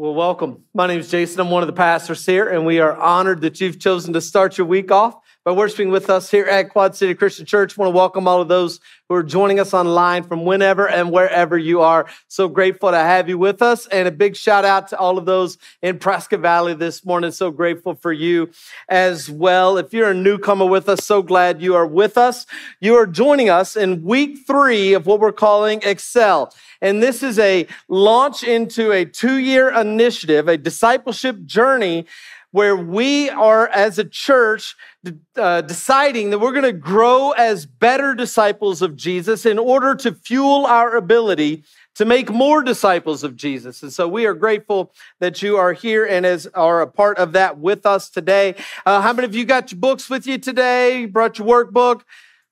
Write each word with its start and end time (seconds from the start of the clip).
Well, 0.00 0.14
welcome. 0.14 0.64
My 0.72 0.86
name 0.86 1.00
is 1.00 1.10
Jason. 1.10 1.40
I'm 1.40 1.50
one 1.50 1.62
of 1.62 1.66
the 1.66 1.74
pastors 1.74 2.24
here, 2.24 2.48
and 2.48 2.64
we 2.64 2.80
are 2.80 2.96
honored 2.96 3.42
that 3.42 3.60
you've 3.60 3.78
chosen 3.78 4.14
to 4.14 4.22
start 4.22 4.56
your 4.56 4.66
week 4.66 4.90
off 4.90 5.16
by 5.42 5.52
worshiping 5.52 5.90
with 5.90 6.10
us 6.10 6.30
here 6.30 6.44
at 6.44 6.68
Quad 6.68 6.94
City 6.94 7.14
Christian 7.14 7.46
Church. 7.46 7.78
I 7.78 7.80
want 7.80 7.94
to 7.94 7.96
welcome 7.96 8.28
all 8.28 8.42
of 8.42 8.48
those 8.48 8.78
who 9.08 9.14
are 9.14 9.22
joining 9.22 9.58
us 9.58 9.72
online 9.72 10.22
from 10.22 10.44
whenever 10.44 10.86
and 10.86 11.10
wherever 11.10 11.56
you 11.56 11.80
are. 11.80 12.08
So 12.28 12.46
grateful 12.46 12.90
to 12.90 12.98
have 12.98 13.26
you 13.26 13.38
with 13.38 13.62
us, 13.62 13.86
and 13.86 14.06
a 14.06 14.10
big 14.10 14.36
shout 14.36 14.66
out 14.66 14.88
to 14.88 14.98
all 14.98 15.16
of 15.16 15.24
those 15.24 15.56
in 15.80 15.98
Prescott 15.98 16.40
Valley 16.40 16.74
this 16.74 17.06
morning. 17.06 17.30
So 17.30 17.50
grateful 17.50 17.94
for 17.94 18.12
you 18.12 18.50
as 18.90 19.30
well. 19.30 19.78
If 19.78 19.94
you're 19.94 20.10
a 20.10 20.14
newcomer 20.14 20.66
with 20.66 20.90
us, 20.90 21.06
so 21.06 21.22
glad 21.22 21.62
you 21.62 21.74
are 21.74 21.86
with 21.86 22.18
us. 22.18 22.44
You 22.80 22.96
are 22.96 23.06
joining 23.06 23.48
us 23.48 23.76
in 23.76 24.04
week 24.04 24.40
three 24.46 24.92
of 24.92 25.06
what 25.06 25.20
we're 25.20 25.32
calling 25.32 25.80
Excel. 25.82 26.52
And 26.82 27.02
this 27.02 27.22
is 27.22 27.38
a 27.38 27.66
launch 27.88 28.42
into 28.42 28.92
a 28.92 29.06
two 29.06 29.38
year 29.38 29.70
initiative, 29.70 30.48
a 30.48 30.58
discipleship 30.58 31.46
journey 31.46 32.06
where 32.52 32.76
we 32.76 33.30
are, 33.30 33.68
as 33.68 33.98
a 33.98 34.04
church, 34.04 34.74
uh, 35.36 35.60
deciding 35.62 36.30
that 36.30 36.38
we're 36.38 36.52
going 36.52 36.62
to 36.64 36.72
grow 36.72 37.30
as 37.30 37.64
better 37.66 38.14
disciples 38.14 38.82
of 38.82 38.96
Jesus 38.96 39.46
in 39.46 39.58
order 39.58 39.94
to 39.94 40.12
fuel 40.12 40.66
our 40.66 40.96
ability 40.96 41.64
to 41.94 42.04
make 42.04 42.30
more 42.30 42.62
disciples 42.62 43.22
of 43.24 43.36
Jesus. 43.36 43.82
And 43.82 43.92
so 43.92 44.08
we 44.08 44.26
are 44.26 44.34
grateful 44.34 44.92
that 45.18 45.42
you 45.42 45.56
are 45.56 45.72
here 45.72 46.04
and 46.04 46.24
as 46.24 46.46
are 46.48 46.80
a 46.80 46.86
part 46.86 47.18
of 47.18 47.32
that 47.32 47.58
with 47.58 47.86
us 47.86 48.10
today. 48.10 48.54
Uh, 48.86 49.00
how 49.00 49.12
many 49.12 49.26
of 49.26 49.34
you 49.34 49.44
got 49.44 49.70
your 49.70 49.80
books 49.80 50.08
with 50.08 50.26
you 50.26 50.38
today? 50.38 51.06
Brought 51.06 51.38
your 51.38 51.46
workbook? 51.46 52.02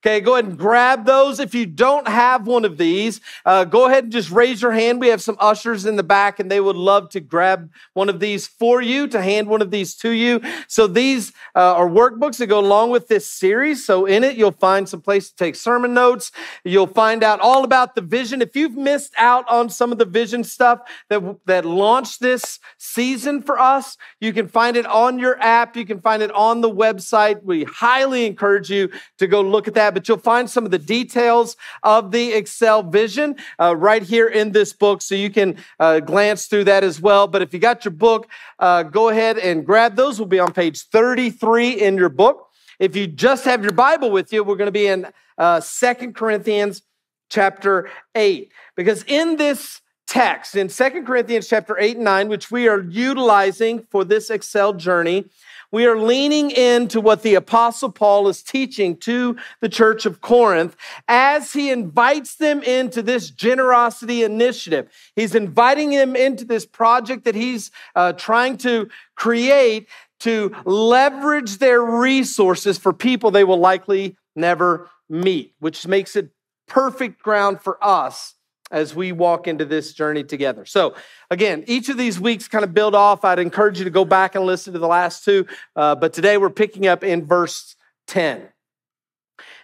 Okay, 0.07 0.21
go 0.21 0.35
ahead 0.35 0.45
and 0.45 0.57
grab 0.57 1.07
those. 1.07 1.41
If 1.41 1.57
you 1.57 1.67
don't 1.67 2.07
have 2.07 2.47
one 2.47 2.65
of 2.65 2.79
these, 2.79 3.21
uh, 3.45 3.65
go 3.65 3.87
ahead 3.87 4.05
and 4.05 4.13
just 4.13 4.31
raise 4.31 4.63
your 4.63 4.71
hand. 4.71 5.01
We 5.01 5.09
have 5.09 5.21
some 5.21 5.37
ushers 5.41 5.87
in 5.87 5.97
the 5.97 6.05
back, 6.05 6.39
and 6.39 6.49
they 6.49 6.61
would 6.61 6.77
love 6.77 7.11
to 7.11 7.21
grab 7.21 7.69
one 7.95 8.09
of 8.09 8.21
these 8.21 8.47
for 8.47 8.81
you, 8.81 9.09
to 9.09 9.21
hand 9.21 9.49
one 9.49 9.61
of 9.61 9.73
these 9.73 9.97
to 9.97 10.11
you. 10.11 10.41
So 10.69 10.87
these 10.87 11.33
uh, 11.57 11.75
are 11.75 11.89
workbooks 11.89 12.37
that 12.37 12.47
go 12.47 12.61
along 12.61 12.91
with 12.91 13.09
this 13.09 13.29
series. 13.29 13.85
So 13.85 14.07
in 14.07 14.23
it, 14.23 14.37
you'll 14.37 14.53
find 14.53 14.89
some 14.89 15.01
place 15.01 15.31
to 15.31 15.37
take 15.37 15.57
sermon 15.57 15.95
notes. 15.95 16.31
You'll 16.63 16.87
find 16.87 17.25
out 17.25 17.41
all 17.41 17.65
about 17.65 17.97
the 17.97 18.01
vision. 18.01 18.41
If 18.41 18.55
you've 18.55 18.77
missed 18.77 19.15
out 19.19 19.49
on 19.49 19.69
some 19.69 19.91
of 19.91 19.99
the 19.99 20.05
vision 20.05 20.45
stuff 20.45 20.79
that, 21.09 21.39
that 21.47 21.65
launched 21.65 22.21
this 22.21 22.61
season 22.79 23.43
for 23.43 23.59
us, 23.59 23.97
you 24.21 24.33
can 24.33 24.47
find 24.47 24.77
it 24.77 24.87
on 24.87 25.19
your 25.19 25.41
app. 25.41 25.77
You 25.77 25.85
can 25.85 26.01
find 26.01 26.23
it 26.23 26.31
on 26.31 26.61
the 26.61 26.71
website. 26.71 27.43
We 27.43 27.65
highly 27.65 28.27
encourage 28.27 28.71
you 28.71 28.91
to 29.19 29.27
go 29.27 29.41
look 29.41 29.67
at 29.67 29.75
that 29.75 29.88
that, 29.89 29.95
but 29.95 30.09
you'll 30.09 30.19
find 30.19 30.49
some 30.49 30.65
of 30.65 30.71
the 30.71 30.79
details 30.79 31.57
of 31.83 32.11
the 32.11 32.33
Excel 32.33 32.83
vision 32.83 33.37
uh, 33.59 33.75
right 33.77 34.03
here 34.03 34.27
in 34.27 34.53
this 34.53 34.73
book. 34.73 35.03
So 35.03 35.15
you 35.15 35.31
can 35.31 35.57
uh, 35.81 36.01
glance 36.01 36.47
through 36.47 36.65
that 36.65 36.85
as 36.85 37.01
well. 37.01 37.27
But 37.27 37.43
if 37.43 37.53
you 37.53 37.59
got 37.59 37.85
your 37.85 37.93
book, 37.93 38.29
uh, 38.59 38.83
go 38.83 39.09
ahead 39.09 39.39
and 39.39 39.65
grab 39.65 39.97
those. 39.97 40.19
We'll 40.19 40.29
be 40.29 40.41
on 40.41 40.53
page 40.53 40.83
33 40.89 41.73
in 41.73 41.97
your 41.97 42.09
book. 42.09 42.49
If 42.79 42.95
you 42.95 43.07
just 43.07 43.45
have 43.45 43.63
your 43.63 43.73
Bible 43.73 44.11
with 44.11 44.33
you, 44.33 44.45
we're 44.45 44.57
going 44.57 44.67
to 44.67 44.73
be 44.73 44.87
in 44.87 45.07
uh, 45.37 45.61
Second 45.61 46.15
Corinthians 46.15 46.83
chapter 47.31 47.91
8. 48.15 48.53
Because 48.77 49.05
in 49.05 49.37
this 49.37 49.81
text, 50.09 50.57
in 50.57 50.69
Second 50.69 51.07
Corinthians 51.07 51.47
chapter 51.47 51.79
8 51.79 51.97
and 51.97 52.05
9, 52.05 52.29
which 52.29 52.51
we 52.51 52.67
are 52.67 52.81
utilizing 52.81 53.87
for 53.91 54.05
this 54.05 54.31
Excel 54.31 54.73
journey, 54.73 55.27
we 55.71 55.85
are 55.85 55.99
leaning 55.99 56.51
into 56.51 56.99
what 56.99 57.23
the 57.23 57.35
Apostle 57.35 57.93
Paul 57.93 58.27
is 58.29 58.43
teaching 58.43 58.97
to 58.99 59.37
the 59.61 59.69
church 59.69 60.07
of 60.07 60.23
Corinth 60.23 60.77
as 61.07 61.53
he 61.53 61.71
invites 61.71 62.37
them 62.37 62.63
into 62.63 63.03
this 63.03 63.29
generosity 63.31 64.23
initiative. 64.23 64.91
He's 65.15 65.35
inviting 65.35 65.91
them 65.91 66.17
into 66.17 66.47
this 66.47 66.65
project 66.65 67.25
that 67.25 67.35
he's 67.35 67.71
uh, 67.95 68.15
trying 68.15 68.57
to 68.59 68.89
create 69.15 69.89
to 70.21 70.57
leverage 70.65 71.59
their 71.59 71.83
resources 71.83 72.79
for 72.79 72.95
people 72.95 73.31
they 73.31 73.45
will 73.45 73.59
likely 73.59 74.17
never 74.35 74.89
meet, 75.09 75.55
which 75.59 75.87
makes 75.87 76.17
it 76.17 76.31
perfect 76.67 77.23
ground 77.23 77.61
for 77.61 77.83
us 77.85 78.35
as 78.71 78.95
we 78.95 79.13
walk 79.13 79.47
into 79.47 79.65
this 79.65 79.93
journey 79.93 80.25
together. 80.25 80.65
So, 80.65 80.95
again, 81.31 81.65
each 81.67 81.89
of 81.89 81.97
these 81.97 82.21
weeks 82.21 82.49
kind 82.49 82.65
of 82.65 82.75
build 82.75 82.95
off. 82.95 83.25
I'd 83.25 83.39
encourage 83.39 83.79
you 83.79 83.85
to 83.85 83.91
go 83.91 84.05
back 84.05 84.35
and 84.35 84.45
listen 84.45 84.73
to 84.73 84.79
the 84.79 84.89
last 84.89 85.25
two, 85.25 85.47
uh, 85.77 85.95
but 85.95 86.13
today 86.13 86.37
we're 86.37 86.51
picking 86.51 86.87
up 86.87 87.03
in 87.03 87.27
verse 87.27 87.77
10. 88.09 88.49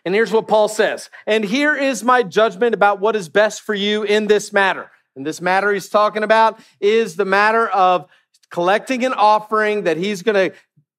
And 0.04 0.14
here's 0.14 0.32
what 0.32 0.48
Paul 0.48 0.68
says 0.68 1.10
And 1.26 1.44
here 1.44 1.76
is 1.76 2.04
my 2.04 2.22
judgment 2.22 2.74
about 2.74 3.00
what 3.00 3.16
is 3.16 3.28
best 3.28 3.62
for 3.62 3.74
you 3.74 4.02
in 4.02 4.26
this 4.26 4.52
matter. 4.52 4.90
And 5.16 5.26
this 5.26 5.40
matter 5.40 5.72
he's 5.72 5.88
talking 5.88 6.22
about 6.22 6.58
is 6.80 7.16
the 7.16 7.24
matter 7.24 7.68
of 7.68 8.08
collecting 8.50 9.04
an 9.04 9.12
offering 9.12 9.84
that 9.84 9.96
he's 9.96 10.22
going 10.22 10.50
to 10.50 10.56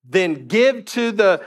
then 0.08 0.48
give 0.48 0.86
to 0.86 1.12
the 1.12 1.46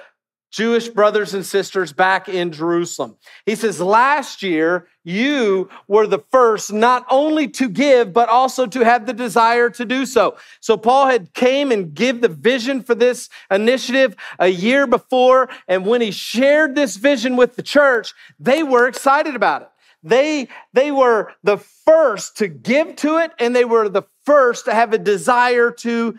Jewish 0.50 0.88
brothers 0.88 1.34
and 1.34 1.44
sisters 1.44 1.92
back 1.92 2.28
in 2.28 2.53
Jerusalem. 2.53 3.16
He 3.44 3.54
says, 3.54 3.81
Last 3.81 4.42
year, 4.42 4.88
you 5.04 5.69
were 5.86 6.06
the 6.06 6.22
first 6.31 6.72
not 6.72 7.04
only 7.10 7.48
to 7.48 7.69
give, 7.69 8.12
but 8.12 8.28
also 8.28 8.66
to 8.66 8.84
have 8.84 9.06
the 9.06 9.12
desire 9.12 9.69
to 9.70 9.84
do 9.84 10.06
so. 10.06 10.37
So 10.60 10.76
Paul 10.76 11.08
had 11.08 11.34
came 11.34 11.70
and 11.70 11.94
give 11.94 12.20
the 12.20 12.28
vision 12.28 12.82
for 12.82 12.94
this 12.94 13.28
initiative 13.50 14.16
a 14.38 14.48
year 14.48 14.87
before. 14.87 15.50
And 15.66 15.84
when 15.84 16.00
he 16.00 16.10
shared 16.10 16.75
this 16.75 16.97
vision 16.97 17.37
with 17.37 17.56
the 17.56 17.62
church, 17.62 18.14
they 18.38 18.62
were 18.62 18.87
excited 18.87 19.37
about 19.37 19.62
it. 19.62 19.69
They, 20.03 20.48
they 20.72 20.91
were 20.91 21.32
the 21.43 21.58
first 21.58 22.37
to 22.38 22.49
give 22.49 22.96
to 22.96 23.19
it, 23.19 23.32
and 23.38 23.55
they 23.55 23.64
were 23.64 23.88
the 23.88 24.05
first 24.25 24.67
to 24.67 24.75
have 24.75 24.93
a 24.93 24.99
desire 24.99 25.70
to 25.72 26.19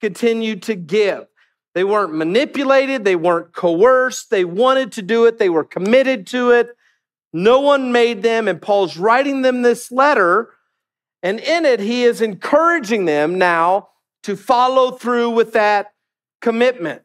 continue 0.00 0.56
to 0.56 0.74
give. 0.74 1.26
They 1.74 1.84
weren't 1.84 2.14
manipulated, 2.14 3.04
they 3.04 3.16
weren't 3.16 3.52
coerced, 3.52 4.30
they 4.30 4.44
wanted 4.44 4.92
to 4.92 5.02
do 5.02 5.26
it, 5.26 5.38
they 5.38 5.48
were 5.48 5.64
committed 5.64 6.26
to 6.28 6.50
it. 6.50 6.76
No 7.32 7.60
one 7.60 7.92
made 7.92 8.22
them, 8.22 8.48
and 8.48 8.60
Paul's 8.60 8.96
writing 8.96 9.42
them 9.42 9.62
this 9.62 9.92
letter, 9.92 10.50
and 11.22 11.38
in 11.38 11.64
it, 11.64 11.80
he 11.80 12.02
is 12.02 12.20
encouraging 12.20 13.04
them 13.04 13.38
now 13.38 13.90
to 14.24 14.36
follow 14.36 14.92
through 14.92 15.30
with 15.30 15.52
that 15.52 15.92
commitment. 16.40 17.02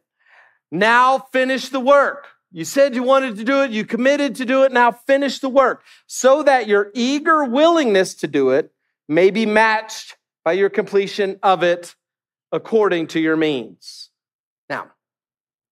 Now 0.72 1.18
finish 1.32 1.68
the 1.68 1.80
work. 1.80 2.26
You 2.50 2.64
said 2.64 2.94
you 2.94 3.02
wanted 3.02 3.36
to 3.36 3.44
do 3.44 3.62
it, 3.62 3.70
you 3.70 3.84
committed 3.84 4.36
to 4.36 4.44
do 4.44 4.64
it, 4.64 4.72
now 4.72 4.90
finish 4.90 5.38
the 5.38 5.48
work 5.48 5.82
so 6.06 6.42
that 6.42 6.66
your 6.66 6.90
eager 6.94 7.44
willingness 7.44 8.14
to 8.14 8.26
do 8.26 8.50
it 8.50 8.72
may 9.08 9.30
be 9.30 9.46
matched 9.46 10.16
by 10.44 10.52
your 10.52 10.70
completion 10.70 11.38
of 11.42 11.62
it 11.62 11.94
according 12.52 13.08
to 13.08 13.20
your 13.20 13.36
means. 13.36 14.05
Now, 14.68 14.90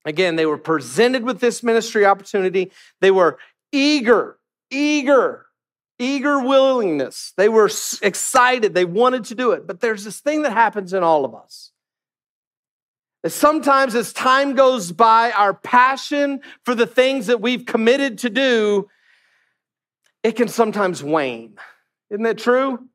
again, 0.04 0.36
they 0.36 0.46
were 0.46 0.58
presented 0.58 1.24
with 1.24 1.40
this 1.40 1.62
ministry 1.62 2.06
opportunity. 2.06 2.72
They 3.00 3.10
were 3.10 3.38
eager, 3.72 4.38
eager 4.70 5.44
eager 5.98 6.40
willingness. 6.40 7.32
They 7.36 7.48
were 7.48 7.70
excited. 8.02 8.74
They 8.74 8.84
wanted 8.84 9.24
to 9.26 9.34
do 9.34 9.52
it. 9.52 9.66
But 9.66 9.80
there's 9.80 10.04
this 10.04 10.20
thing 10.20 10.42
that 10.42 10.52
happens 10.52 10.92
in 10.92 11.02
all 11.02 11.24
of 11.24 11.34
us. 11.34 11.70
That 13.22 13.30
sometimes 13.30 13.94
as 13.94 14.12
time 14.12 14.54
goes 14.54 14.92
by, 14.92 15.30
our 15.32 15.54
passion 15.54 16.40
for 16.64 16.74
the 16.74 16.86
things 16.86 17.26
that 17.28 17.40
we've 17.40 17.64
committed 17.64 18.18
to 18.18 18.30
do, 18.30 18.88
it 20.22 20.32
can 20.32 20.48
sometimes 20.48 21.02
wane. 21.02 21.54
Isn't 22.10 22.24
that 22.24 22.38
true? 22.38 22.86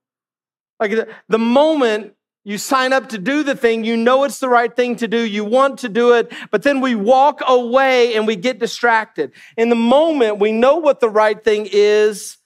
Like 0.79 0.93
the 1.27 1.39
moment 1.39 2.13
you 2.43 2.57
sign 2.57 2.93
up 2.93 3.09
to 3.09 3.17
do 3.17 3.43
the 3.43 3.55
thing, 3.55 3.83
you 3.83 3.97
know 3.97 4.23
it's 4.23 4.39
the 4.39 4.49
right 4.49 4.73
thing 4.73 4.95
to 4.97 5.07
do, 5.07 5.19
you 5.19 5.43
want 5.43 5.79
to 5.79 5.89
do 5.89 6.13
it, 6.13 6.31
but 6.51 6.63
then 6.63 6.81
we 6.81 6.95
walk 6.95 7.41
away 7.47 8.15
and 8.15 8.25
we 8.25 8.35
get 8.35 8.59
distracted. 8.59 9.31
In 9.57 9.69
the 9.69 9.75
moment, 9.75 10.39
we 10.39 10.51
know 10.51 10.77
what 10.77 10.99
the 10.99 11.09
right 11.09 11.43
thing 11.43 11.67
is, 11.71 12.37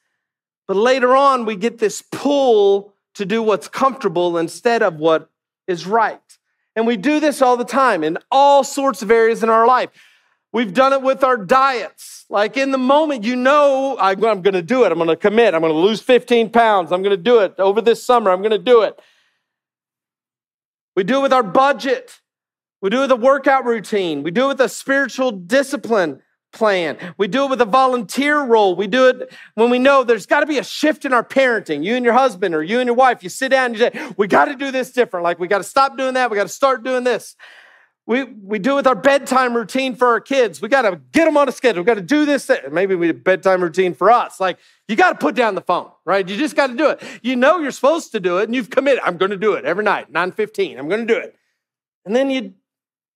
but 0.67 0.77
later 0.77 1.15
on, 1.15 1.45
we 1.45 1.55
get 1.55 1.77
this 1.77 2.01
pull 2.01 2.93
to 3.15 3.25
do 3.25 3.43
what's 3.43 3.67
comfortable 3.67 4.37
instead 4.37 4.81
of 4.81 4.95
what 4.95 5.29
is 5.67 5.85
right. 5.85 6.19
And 6.75 6.87
we 6.87 6.97
do 6.97 7.19
this 7.19 7.41
all 7.41 7.57
the 7.57 7.65
time 7.65 8.03
in 8.03 8.17
all 8.31 8.63
sorts 8.63 9.01
of 9.01 9.11
areas 9.11 9.43
in 9.43 9.49
our 9.49 9.67
life. 9.67 9.89
We've 10.51 10.73
done 10.73 10.93
it 10.93 11.01
with 11.01 11.23
our 11.23 11.37
diets. 11.37 12.25
Like 12.29 12.57
in 12.57 12.71
the 12.71 12.77
moment, 12.77 13.23
you 13.23 13.35
know, 13.35 13.97
I'm 13.99 14.19
going 14.19 14.41
to 14.43 14.61
do 14.61 14.83
it. 14.85 14.91
I'm 14.91 14.97
going 14.97 15.07
to 15.09 15.15
commit. 15.15 15.53
I'm 15.53 15.61
going 15.61 15.73
to 15.73 15.79
lose 15.79 16.01
15 16.01 16.49
pounds. 16.49 16.91
I'm 16.91 17.01
going 17.01 17.15
to 17.15 17.21
do 17.21 17.39
it 17.39 17.55
over 17.59 17.81
this 17.81 18.03
summer. 18.03 18.31
I'm 18.31 18.41
going 18.41 18.51
to 18.51 18.57
do 18.57 18.81
it. 18.81 18.99
We 20.95 21.03
do 21.03 21.19
it 21.19 21.21
with 21.21 21.33
our 21.33 21.43
budget. 21.43 22.19
We 22.81 22.89
do 22.89 22.99
it 22.99 23.01
with 23.01 23.11
a 23.11 23.15
workout 23.15 23.65
routine. 23.65 24.23
We 24.23 24.31
do 24.31 24.45
it 24.45 24.47
with 24.49 24.61
a 24.61 24.69
spiritual 24.69 25.31
discipline 25.31 26.21
plan. 26.51 26.97
We 27.17 27.27
do 27.27 27.45
it 27.45 27.49
with 27.49 27.61
a 27.61 27.65
volunteer 27.65 28.43
role. 28.43 28.75
We 28.75 28.87
do 28.87 29.07
it 29.07 29.33
when 29.55 29.69
we 29.69 29.79
know 29.79 30.03
there's 30.03 30.25
got 30.25 30.41
to 30.41 30.45
be 30.45 30.59
a 30.59 30.63
shift 30.63 31.03
in 31.03 31.11
our 31.11 31.23
parenting. 31.23 31.83
You 31.83 31.95
and 31.95 32.05
your 32.05 32.13
husband 32.13 32.53
or 32.53 32.61
you 32.61 32.79
and 32.79 32.87
your 32.87 32.95
wife, 32.95 33.23
you 33.23 33.29
sit 33.29 33.49
down 33.49 33.71
and 33.71 33.79
you 33.79 33.79
say, 33.79 34.13
we 34.17 34.27
got 34.27 34.45
to 34.45 34.55
do 34.55 34.71
this 34.71 34.91
different. 34.91 35.23
Like 35.23 35.39
we 35.39 35.47
got 35.47 35.57
to 35.57 35.63
stop 35.63 35.97
doing 35.97 36.13
that. 36.13 36.29
We 36.29 36.37
got 36.37 36.43
to 36.43 36.49
start 36.49 36.83
doing 36.83 37.03
this. 37.03 37.35
We, 38.05 38.23
we 38.23 38.59
do 38.59 38.73
it 38.73 38.75
with 38.75 38.87
our 38.87 38.95
bedtime 38.95 39.55
routine 39.55 39.95
for 39.95 40.09
our 40.09 40.19
kids. 40.19 40.61
We 40.61 40.67
got 40.67 40.81
to 40.81 40.99
get 41.13 41.23
them 41.23 41.37
on 41.37 41.47
a 41.47 41.53
schedule. 41.53 41.83
We 41.83 41.85
got 41.85 41.93
to 41.93 42.01
do 42.01 42.25
this. 42.25 42.51
Maybe 42.69 42.95
we 42.95 43.13
bedtime 43.13 43.63
routine 43.63 43.93
for 43.93 44.11
us. 44.11 44.41
Like 44.41 44.57
you 44.89 44.97
got 44.97 45.13
to 45.13 45.17
put 45.17 45.35
down 45.35 45.55
the 45.55 45.61
phone, 45.61 45.89
right? 46.05 46.27
You 46.27 46.35
just 46.35 46.55
got 46.55 46.67
to 46.67 46.75
do 46.75 46.89
it. 46.89 47.01
You 47.21 47.37
know 47.37 47.59
you're 47.59 47.71
supposed 47.71 48.11
to 48.11 48.19
do 48.19 48.39
it 48.39 48.45
and 48.45 48.55
you've 48.55 48.69
committed. 48.69 49.01
I'm 49.05 49.15
going 49.15 49.31
to 49.31 49.37
do 49.37 49.53
it 49.53 49.63
every 49.63 49.85
night, 49.85 50.11
9:15. 50.11 50.77
I'm 50.77 50.89
going 50.89 51.07
to 51.07 51.13
do 51.13 51.17
it. 51.17 51.35
And 52.05 52.13
then 52.13 52.29
you 52.29 52.53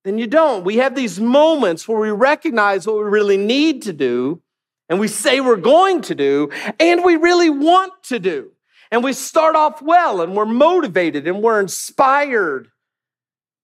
then 0.07 0.18
you 0.18 0.28
don't. 0.28 0.63
We 0.63 0.78
have 0.78 0.95
these 0.95 1.19
moments 1.19 1.86
where 1.86 2.00
we 2.00 2.12
recognize 2.12 2.88
what 2.88 2.95
we 2.95 3.04
really 3.04 3.36
need 3.36 3.81
to 3.81 3.94
do, 3.94 4.42
and 4.88 5.01
we 5.01 5.10
say 5.10 5.42
we're 5.42 5.57
going 5.57 6.00
to 6.04 6.16
do, 6.16 6.50
and 6.80 7.04
we 7.04 7.18
really 7.18 7.50
want 7.50 7.92
to 8.04 8.18
do. 8.18 8.51
And 8.90 9.04
we 9.04 9.12
start 9.12 9.57
off 9.57 9.81
well, 9.81 10.22
and 10.22 10.33
we're 10.33 10.45
motivated, 10.45 11.28
and 11.28 11.44
we're 11.44 11.60
inspired. 11.60 12.72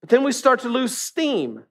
But 0.04 0.10
then 0.10 0.26
we 0.26 0.34
start 0.34 0.60
to 0.60 0.68
lose 0.68 0.98
steam. 0.98 1.64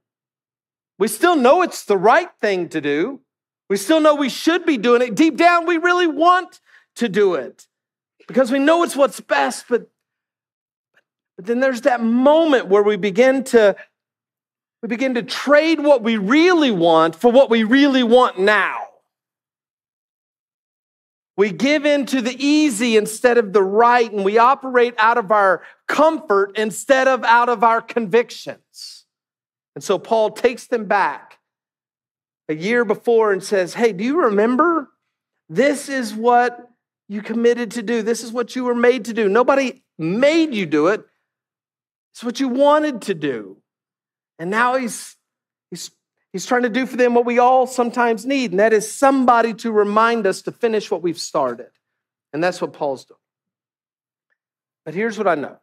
We 0.98 1.06
still 1.06 1.36
know 1.36 1.60
it's 1.60 1.84
the 1.84 1.98
right 1.98 2.30
thing 2.40 2.70
to 2.70 2.80
do. 2.80 3.20
We 3.68 3.76
still 3.76 4.00
know 4.00 4.14
we 4.14 4.30
should 4.30 4.64
be 4.64 4.78
doing 4.78 5.02
it. 5.02 5.14
Deep 5.14 5.36
down, 5.36 5.66
we 5.66 5.76
really 5.76 6.06
want 6.06 6.58
to 6.96 7.10
do 7.10 7.34
it 7.34 7.66
because 8.26 8.50
we 8.50 8.58
know 8.58 8.84
it's 8.84 8.96
what's 8.96 9.20
best. 9.20 9.66
But, 9.68 9.90
but 11.36 11.44
then 11.44 11.60
there's 11.60 11.82
that 11.82 12.02
moment 12.02 12.68
where 12.68 12.82
we 12.82 12.96
begin 12.96 13.44
to 13.44 13.76
we 14.80 14.88
begin 14.88 15.12
to 15.14 15.22
trade 15.22 15.80
what 15.80 16.02
we 16.02 16.16
really 16.16 16.70
want 16.70 17.14
for 17.14 17.30
what 17.30 17.50
we 17.50 17.64
really 17.64 18.02
want 18.02 18.38
now. 18.38 18.81
We 21.36 21.50
give 21.50 21.86
in 21.86 22.04
to 22.06 22.20
the 22.20 22.36
easy 22.38 22.96
instead 22.96 23.38
of 23.38 23.52
the 23.52 23.62
right, 23.62 24.10
and 24.12 24.24
we 24.24 24.36
operate 24.38 24.94
out 24.98 25.16
of 25.16 25.32
our 25.32 25.62
comfort 25.88 26.58
instead 26.58 27.08
of 27.08 27.24
out 27.24 27.48
of 27.48 27.64
our 27.64 27.80
convictions. 27.80 29.06
And 29.74 29.82
so 29.82 29.98
Paul 29.98 30.30
takes 30.30 30.66
them 30.66 30.84
back 30.84 31.38
a 32.48 32.54
year 32.54 32.84
before 32.84 33.32
and 33.32 33.42
says, 33.42 33.74
Hey, 33.74 33.92
do 33.92 34.04
you 34.04 34.24
remember? 34.24 34.90
This 35.48 35.88
is 35.88 36.14
what 36.14 36.70
you 37.08 37.22
committed 37.22 37.72
to 37.72 37.82
do. 37.82 38.02
This 38.02 38.22
is 38.22 38.32
what 38.32 38.56
you 38.56 38.64
were 38.64 38.74
made 38.74 39.06
to 39.06 39.12
do. 39.12 39.28
Nobody 39.28 39.82
made 39.98 40.54
you 40.54 40.66
do 40.66 40.88
it, 40.88 41.04
it's 42.12 42.24
what 42.24 42.40
you 42.40 42.48
wanted 42.48 43.02
to 43.02 43.14
do. 43.14 43.58
And 44.38 44.50
now 44.50 44.76
he's, 44.76 45.16
he's, 45.70 45.90
he's 46.32 46.46
trying 46.46 46.62
to 46.62 46.68
do 46.68 46.86
for 46.86 46.96
them 46.96 47.14
what 47.14 47.26
we 47.26 47.38
all 47.38 47.66
sometimes 47.66 48.24
need, 48.24 48.50
and 48.50 48.60
that 48.60 48.72
is 48.72 48.92
somebody 48.92 49.54
to 49.54 49.70
remind 49.70 50.26
us 50.26 50.42
to 50.42 50.52
finish 50.52 50.90
what 50.90 51.02
we've 51.02 51.18
started. 51.18 51.70
And 52.32 52.42
that's 52.42 52.60
what 52.60 52.72
Paul's 52.72 53.04
doing. 53.04 53.18
But 54.84 54.94
here's 54.94 55.18
what 55.18 55.28
I 55.28 55.34
know 55.34 55.58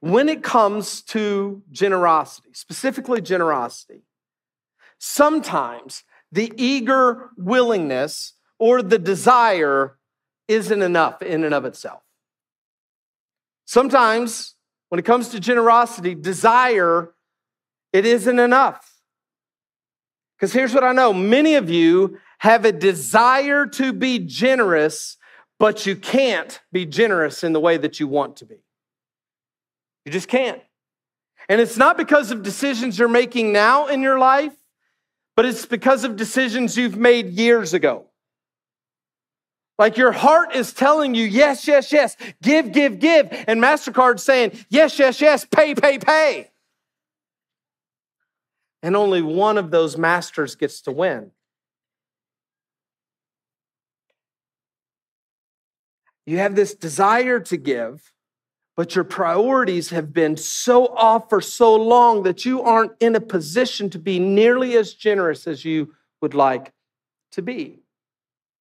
when 0.00 0.28
it 0.28 0.42
comes 0.42 1.02
to 1.02 1.62
generosity, 1.70 2.50
specifically 2.52 3.20
generosity, 3.20 4.02
sometimes 4.98 6.04
the 6.32 6.52
eager 6.56 7.30
willingness 7.36 8.34
or 8.58 8.82
the 8.82 8.98
desire 8.98 9.98
isn't 10.48 10.82
enough 10.82 11.22
in 11.22 11.44
and 11.44 11.54
of 11.54 11.64
itself. 11.64 12.02
Sometimes, 13.64 14.54
when 14.88 14.98
it 14.98 15.04
comes 15.04 15.28
to 15.30 15.40
generosity, 15.40 16.14
desire 16.14 17.14
it 17.92 18.06
isn't 18.06 18.38
enough. 18.38 18.95
Because 20.36 20.52
here's 20.52 20.74
what 20.74 20.84
I 20.84 20.92
know 20.92 21.12
many 21.12 21.54
of 21.54 21.70
you 21.70 22.18
have 22.38 22.64
a 22.64 22.72
desire 22.72 23.66
to 23.66 23.92
be 23.92 24.18
generous, 24.18 25.16
but 25.58 25.86
you 25.86 25.96
can't 25.96 26.60
be 26.70 26.84
generous 26.84 27.42
in 27.42 27.52
the 27.52 27.60
way 27.60 27.78
that 27.78 27.98
you 27.98 28.06
want 28.06 28.36
to 28.36 28.44
be. 28.44 28.56
You 30.04 30.12
just 30.12 30.28
can't. 30.28 30.60
And 31.48 31.60
it's 31.60 31.76
not 31.76 31.96
because 31.96 32.30
of 32.30 32.42
decisions 32.42 32.98
you're 32.98 33.08
making 33.08 33.52
now 33.52 33.86
in 33.86 34.02
your 34.02 34.18
life, 34.18 34.52
but 35.36 35.46
it's 35.46 35.64
because 35.64 36.04
of 36.04 36.16
decisions 36.16 36.76
you've 36.76 36.96
made 36.96 37.30
years 37.30 37.72
ago. 37.72 38.06
Like 39.78 39.96
your 39.96 40.12
heart 40.12 40.54
is 40.54 40.72
telling 40.72 41.14
you, 41.14 41.24
yes, 41.24 41.68
yes, 41.68 41.92
yes, 41.92 42.16
give, 42.42 42.72
give, 42.72 42.98
give. 42.98 43.28
And 43.46 43.62
MasterCard 43.62 44.18
saying, 44.20 44.58
yes, 44.68 44.98
yes, 44.98 45.20
yes, 45.20 45.44
pay, 45.44 45.74
pay, 45.74 45.98
pay 45.98 46.50
and 48.86 48.94
only 48.94 49.20
one 49.20 49.58
of 49.58 49.72
those 49.72 49.98
masters 49.98 50.54
gets 50.54 50.80
to 50.82 50.92
win. 50.92 51.32
You 56.24 56.38
have 56.38 56.54
this 56.54 56.72
desire 56.72 57.40
to 57.40 57.56
give, 57.56 58.12
but 58.76 58.94
your 58.94 59.02
priorities 59.02 59.90
have 59.90 60.12
been 60.12 60.36
so 60.36 60.86
off 60.94 61.28
for 61.28 61.40
so 61.40 61.74
long 61.74 62.22
that 62.22 62.44
you 62.44 62.62
aren't 62.62 62.92
in 63.00 63.16
a 63.16 63.20
position 63.20 63.90
to 63.90 63.98
be 63.98 64.20
nearly 64.20 64.76
as 64.76 64.94
generous 64.94 65.48
as 65.48 65.64
you 65.64 65.92
would 66.22 66.34
like 66.34 66.72
to 67.32 67.42
be. 67.42 67.80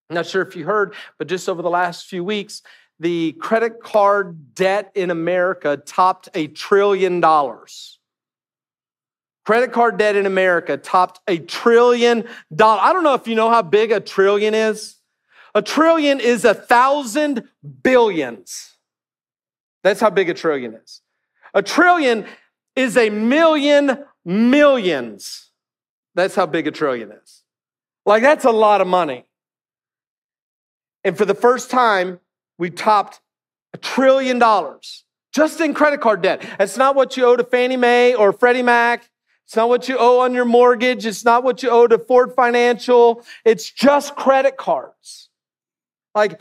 I'm 0.08 0.14
not 0.14 0.24
sure 0.24 0.40
if 0.40 0.56
you 0.56 0.64
heard, 0.64 0.94
but 1.18 1.28
just 1.28 1.50
over 1.50 1.60
the 1.60 1.68
last 1.68 2.06
few 2.06 2.24
weeks, 2.24 2.62
the 2.98 3.32
credit 3.32 3.82
card 3.82 4.54
debt 4.54 4.90
in 4.94 5.10
America 5.10 5.76
topped 5.76 6.30
a 6.32 6.46
trillion 6.46 7.20
dollars. 7.20 7.98
Credit 9.44 9.72
card 9.72 9.98
debt 9.98 10.16
in 10.16 10.24
America 10.26 10.76
topped 10.76 11.20
a 11.28 11.38
trillion 11.38 12.24
dollars. 12.54 12.80
I 12.84 12.92
don't 12.92 13.04
know 13.04 13.14
if 13.14 13.28
you 13.28 13.34
know 13.34 13.50
how 13.50 13.62
big 13.62 13.92
a 13.92 14.00
trillion 14.00 14.54
is. 14.54 14.96
A 15.54 15.62
trillion 15.62 16.18
is 16.18 16.44
a 16.44 16.54
thousand 16.54 17.48
billions. 17.82 18.76
That's 19.82 20.00
how 20.00 20.10
big 20.10 20.30
a 20.30 20.34
trillion 20.34 20.74
is. 20.74 21.02
A 21.52 21.62
trillion 21.62 22.26
is 22.74 22.96
a 22.96 23.10
million 23.10 24.04
millions. 24.24 25.50
That's 26.14 26.34
how 26.34 26.46
big 26.46 26.66
a 26.66 26.70
trillion 26.70 27.12
is. 27.12 27.42
Like, 28.06 28.22
that's 28.22 28.44
a 28.44 28.50
lot 28.50 28.80
of 28.80 28.86
money. 28.86 29.26
And 31.04 31.16
for 31.16 31.26
the 31.26 31.34
first 31.34 31.70
time, 31.70 32.18
we 32.58 32.70
topped 32.70 33.20
a 33.74 33.78
trillion 33.78 34.38
dollars 34.38 35.04
just 35.32 35.60
in 35.60 35.74
credit 35.74 36.00
card 36.00 36.22
debt. 36.22 36.44
That's 36.58 36.76
not 36.76 36.94
what 36.94 37.16
you 37.16 37.26
owe 37.26 37.36
to 37.36 37.44
Fannie 37.44 37.76
Mae 37.76 38.14
or 38.14 38.32
Freddie 38.32 38.62
Mac. 38.62 39.10
It's 39.44 39.56
not 39.56 39.68
what 39.68 39.88
you 39.88 39.96
owe 39.98 40.20
on 40.20 40.32
your 40.32 40.44
mortgage. 40.44 41.04
It's 41.06 41.24
not 41.24 41.44
what 41.44 41.62
you 41.62 41.70
owe 41.70 41.86
to 41.86 41.98
Ford 41.98 42.32
Financial. 42.34 43.22
It's 43.44 43.70
just 43.70 44.16
credit 44.16 44.56
cards. 44.56 45.28
Like, 46.14 46.40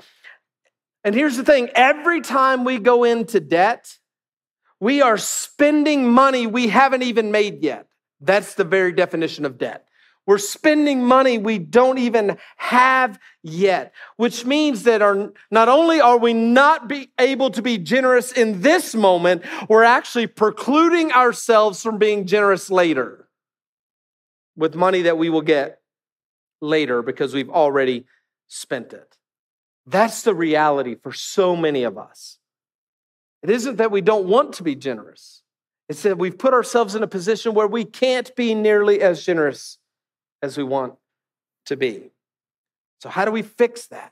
and 1.04 1.14
here's 1.14 1.36
the 1.36 1.44
thing 1.44 1.70
every 1.76 2.22
time 2.22 2.64
we 2.64 2.80
go 2.80 3.04
into 3.04 3.40
debt, 3.40 3.98
we 4.80 5.02
are 5.02 5.18
spending 5.18 6.10
money 6.10 6.48
we 6.48 6.68
haven't 6.70 7.04
even 7.04 7.32
made 7.32 7.62
yet. 7.62 7.88
That's 8.22 8.56
the 8.56 8.64
very 8.64 8.94
definition 8.94 9.46
of 9.46 9.58
debt. 9.58 9.86
We're 10.26 10.38
spending 10.38 11.04
money 11.04 11.38
we 11.38 11.60
don't 11.60 11.98
even 11.98 12.38
have 12.56 13.20
yet, 13.42 13.94
which 14.16 14.46
means 14.46 14.84
that 14.84 15.02
our, 15.02 15.34
not 15.52 15.68
only 15.68 16.00
are 16.00 16.18
we 16.18 16.34
not 16.34 16.88
be 16.88 17.12
able 17.20 17.50
to 17.52 17.62
be 17.62 17.78
generous 17.78 18.32
in 18.32 18.62
this 18.62 18.96
moment, 18.96 19.44
we're 19.68 19.84
actually 19.84 20.28
precluding 20.28 21.12
ourselves 21.12 21.84
from 21.84 21.98
being 21.98 22.26
generous 22.26 22.70
later 22.70 23.28
with 24.56 24.76
money 24.76 25.02
that 25.02 25.18
we 25.18 25.30
will 25.30 25.42
get 25.42 25.82
later 26.62 27.02
because 27.02 27.34
we've 27.34 27.50
already 27.50 28.06
spent 28.48 28.94
it. 28.94 29.18
That's 29.86 30.22
the 30.22 30.34
reality 30.34 30.96
for 30.96 31.12
so 31.12 31.56
many 31.56 31.84
of 31.84 31.98
us. 31.98 32.38
It 33.42 33.50
isn't 33.50 33.76
that 33.76 33.92
we 33.92 34.00
don't 34.00 34.28
want 34.28 34.54
to 34.54 34.64
be 34.64 34.76
generous, 34.76 35.42
it's 35.90 36.04
that 36.04 36.18
we've 36.18 36.38
put 36.38 36.54
ourselves 36.54 36.96
in 36.96 37.04
a 37.04 37.08
position 37.08 37.54
where 37.54 37.68
we 37.68 37.84
can't 37.84 38.34
be 38.38 38.56
nearly 38.56 39.02
as 39.02 39.26
generous 39.26 39.80
as 40.44 40.58
we 40.58 40.64
want 40.64 40.94
to 41.66 41.78
be. 41.78 42.12
So, 43.00 43.10
how 43.10 43.26
do 43.26 43.32
we 43.32 43.42
fix 43.42 43.88
that? 43.88 44.12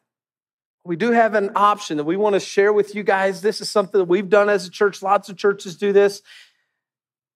We 0.83 0.95
do 0.95 1.11
have 1.11 1.35
an 1.35 1.51
option 1.55 1.97
that 1.97 2.05
we 2.05 2.17
want 2.17 2.33
to 2.33 2.39
share 2.39 2.73
with 2.73 2.95
you 2.95 3.03
guys. 3.03 3.41
This 3.41 3.61
is 3.61 3.69
something 3.69 3.99
that 3.99 4.05
we've 4.05 4.29
done 4.29 4.49
as 4.49 4.65
a 4.65 4.71
church. 4.71 5.03
Lots 5.03 5.29
of 5.29 5.37
churches 5.37 5.77
do 5.77 5.93
this. 5.93 6.23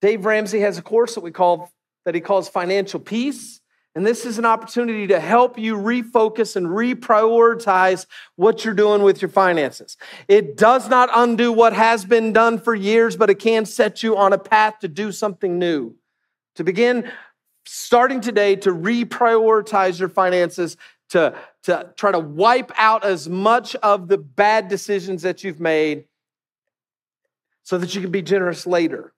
Dave 0.01 0.25
Ramsey 0.25 0.61
has 0.61 0.79
a 0.79 0.81
course 0.81 1.13
that 1.13 1.21
we 1.21 1.31
call 1.31 1.71
that 2.05 2.15
he 2.15 2.21
calls 2.21 2.49
financial 2.49 2.99
peace. 2.99 3.61
And 3.93 4.05
this 4.05 4.25
is 4.25 4.37
an 4.37 4.45
opportunity 4.45 5.07
to 5.07 5.19
help 5.19 5.57
you 5.57 5.77
refocus 5.77 6.55
and 6.55 6.67
reprioritize 6.67 8.07
what 8.35 8.65
you're 8.65 8.73
doing 8.73 9.03
with 9.03 9.21
your 9.21 9.29
finances. 9.29 9.95
It 10.27 10.57
does 10.57 10.89
not 10.89 11.09
undo 11.13 11.51
what 11.51 11.71
has 11.71 12.03
been 12.03 12.33
done 12.33 12.59
for 12.59 12.75
years, 12.75 13.15
but 13.15 13.29
it 13.29 13.35
can 13.35 13.65
set 13.65 14.03
you 14.03 14.17
on 14.17 14.33
a 14.33 14.37
path 14.37 14.79
to 14.79 14.89
do 14.89 15.11
something 15.13 15.57
new. 15.57 15.95
To 16.55 16.63
begin 16.63 17.09
starting 17.65 18.21
today 18.21 18.55
to 18.57 18.71
reprioritize 18.71 19.99
your 19.99 20.09
finances, 20.09 20.77
to, 21.09 21.35
to 21.63 21.91
try 21.95 22.11
to 22.11 22.19
wipe 22.19 22.71
out 22.77 23.03
as 23.03 23.27
much 23.27 23.75
of 23.75 24.07
the 24.07 24.17
bad 24.17 24.67
decisions 24.67 25.23
that 25.23 25.43
you've 25.43 25.59
made 25.59 26.05
so 27.63 27.77
that 27.77 27.95
you 27.95 28.01
can 28.01 28.11
be 28.11 28.21
generous 28.21 28.65
later 28.65 29.11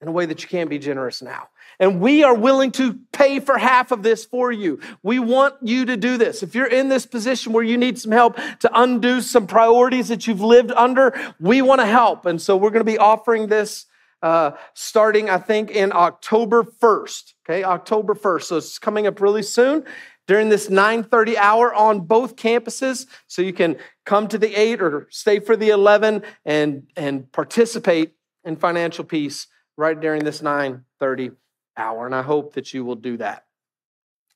in 0.00 0.08
a 0.08 0.12
way 0.12 0.26
that 0.26 0.42
you 0.42 0.48
can't 0.48 0.70
be 0.70 0.78
generous 0.78 1.22
now. 1.22 1.48
And 1.80 2.00
we 2.00 2.22
are 2.22 2.34
willing 2.34 2.70
to 2.72 2.98
pay 3.12 3.40
for 3.40 3.58
half 3.58 3.90
of 3.90 4.02
this 4.02 4.24
for 4.24 4.52
you. 4.52 4.80
We 5.02 5.18
want 5.18 5.54
you 5.62 5.86
to 5.86 5.96
do 5.96 6.16
this. 6.16 6.42
If 6.42 6.54
you're 6.54 6.66
in 6.66 6.88
this 6.88 7.06
position 7.06 7.52
where 7.52 7.64
you 7.64 7.76
need 7.76 7.98
some 7.98 8.12
help 8.12 8.36
to 8.60 8.70
undo 8.80 9.20
some 9.20 9.46
priorities 9.46 10.08
that 10.08 10.26
you've 10.26 10.40
lived 10.40 10.72
under, 10.72 11.18
we 11.40 11.62
want 11.62 11.80
to 11.80 11.86
help. 11.86 12.26
And 12.26 12.40
so 12.40 12.56
we're 12.56 12.70
going 12.70 12.84
to 12.84 12.92
be 12.92 12.98
offering 12.98 13.48
this 13.48 13.86
uh, 14.22 14.52
starting, 14.74 15.30
I 15.30 15.38
think, 15.38 15.70
in 15.70 15.92
October 15.92 16.62
1st. 16.62 17.34
Okay, 17.48 17.64
October 17.64 18.14
1st. 18.14 18.42
So 18.42 18.56
it's 18.56 18.78
coming 18.78 19.06
up 19.06 19.20
really 19.20 19.42
soon 19.42 19.84
during 20.26 20.48
this 20.48 20.68
9:30 20.68 21.36
hour 21.36 21.74
on 21.74 22.00
both 22.00 22.36
campuses 22.36 23.06
so 23.26 23.42
you 23.42 23.52
can 23.52 23.76
come 24.04 24.28
to 24.28 24.38
the 24.38 24.54
8 24.54 24.82
or 24.82 25.08
stay 25.10 25.40
for 25.40 25.56
the 25.56 25.70
11 25.70 26.22
and 26.44 26.86
and 26.96 27.32
participate 27.32 28.14
in 28.44 28.56
financial 28.56 29.04
peace 29.04 29.46
right 29.76 29.98
during 29.98 30.24
this 30.24 30.42
9:30 30.42 31.36
hour. 31.76 32.06
And 32.06 32.14
I 32.14 32.22
hope 32.22 32.54
that 32.54 32.74
you 32.74 32.84
will 32.84 32.96
do 32.96 33.16
that. 33.16 33.46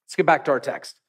Let's 0.04 0.16
get 0.16 0.26
back 0.26 0.44
to 0.46 0.50
our 0.52 0.60
text. 0.60 1.00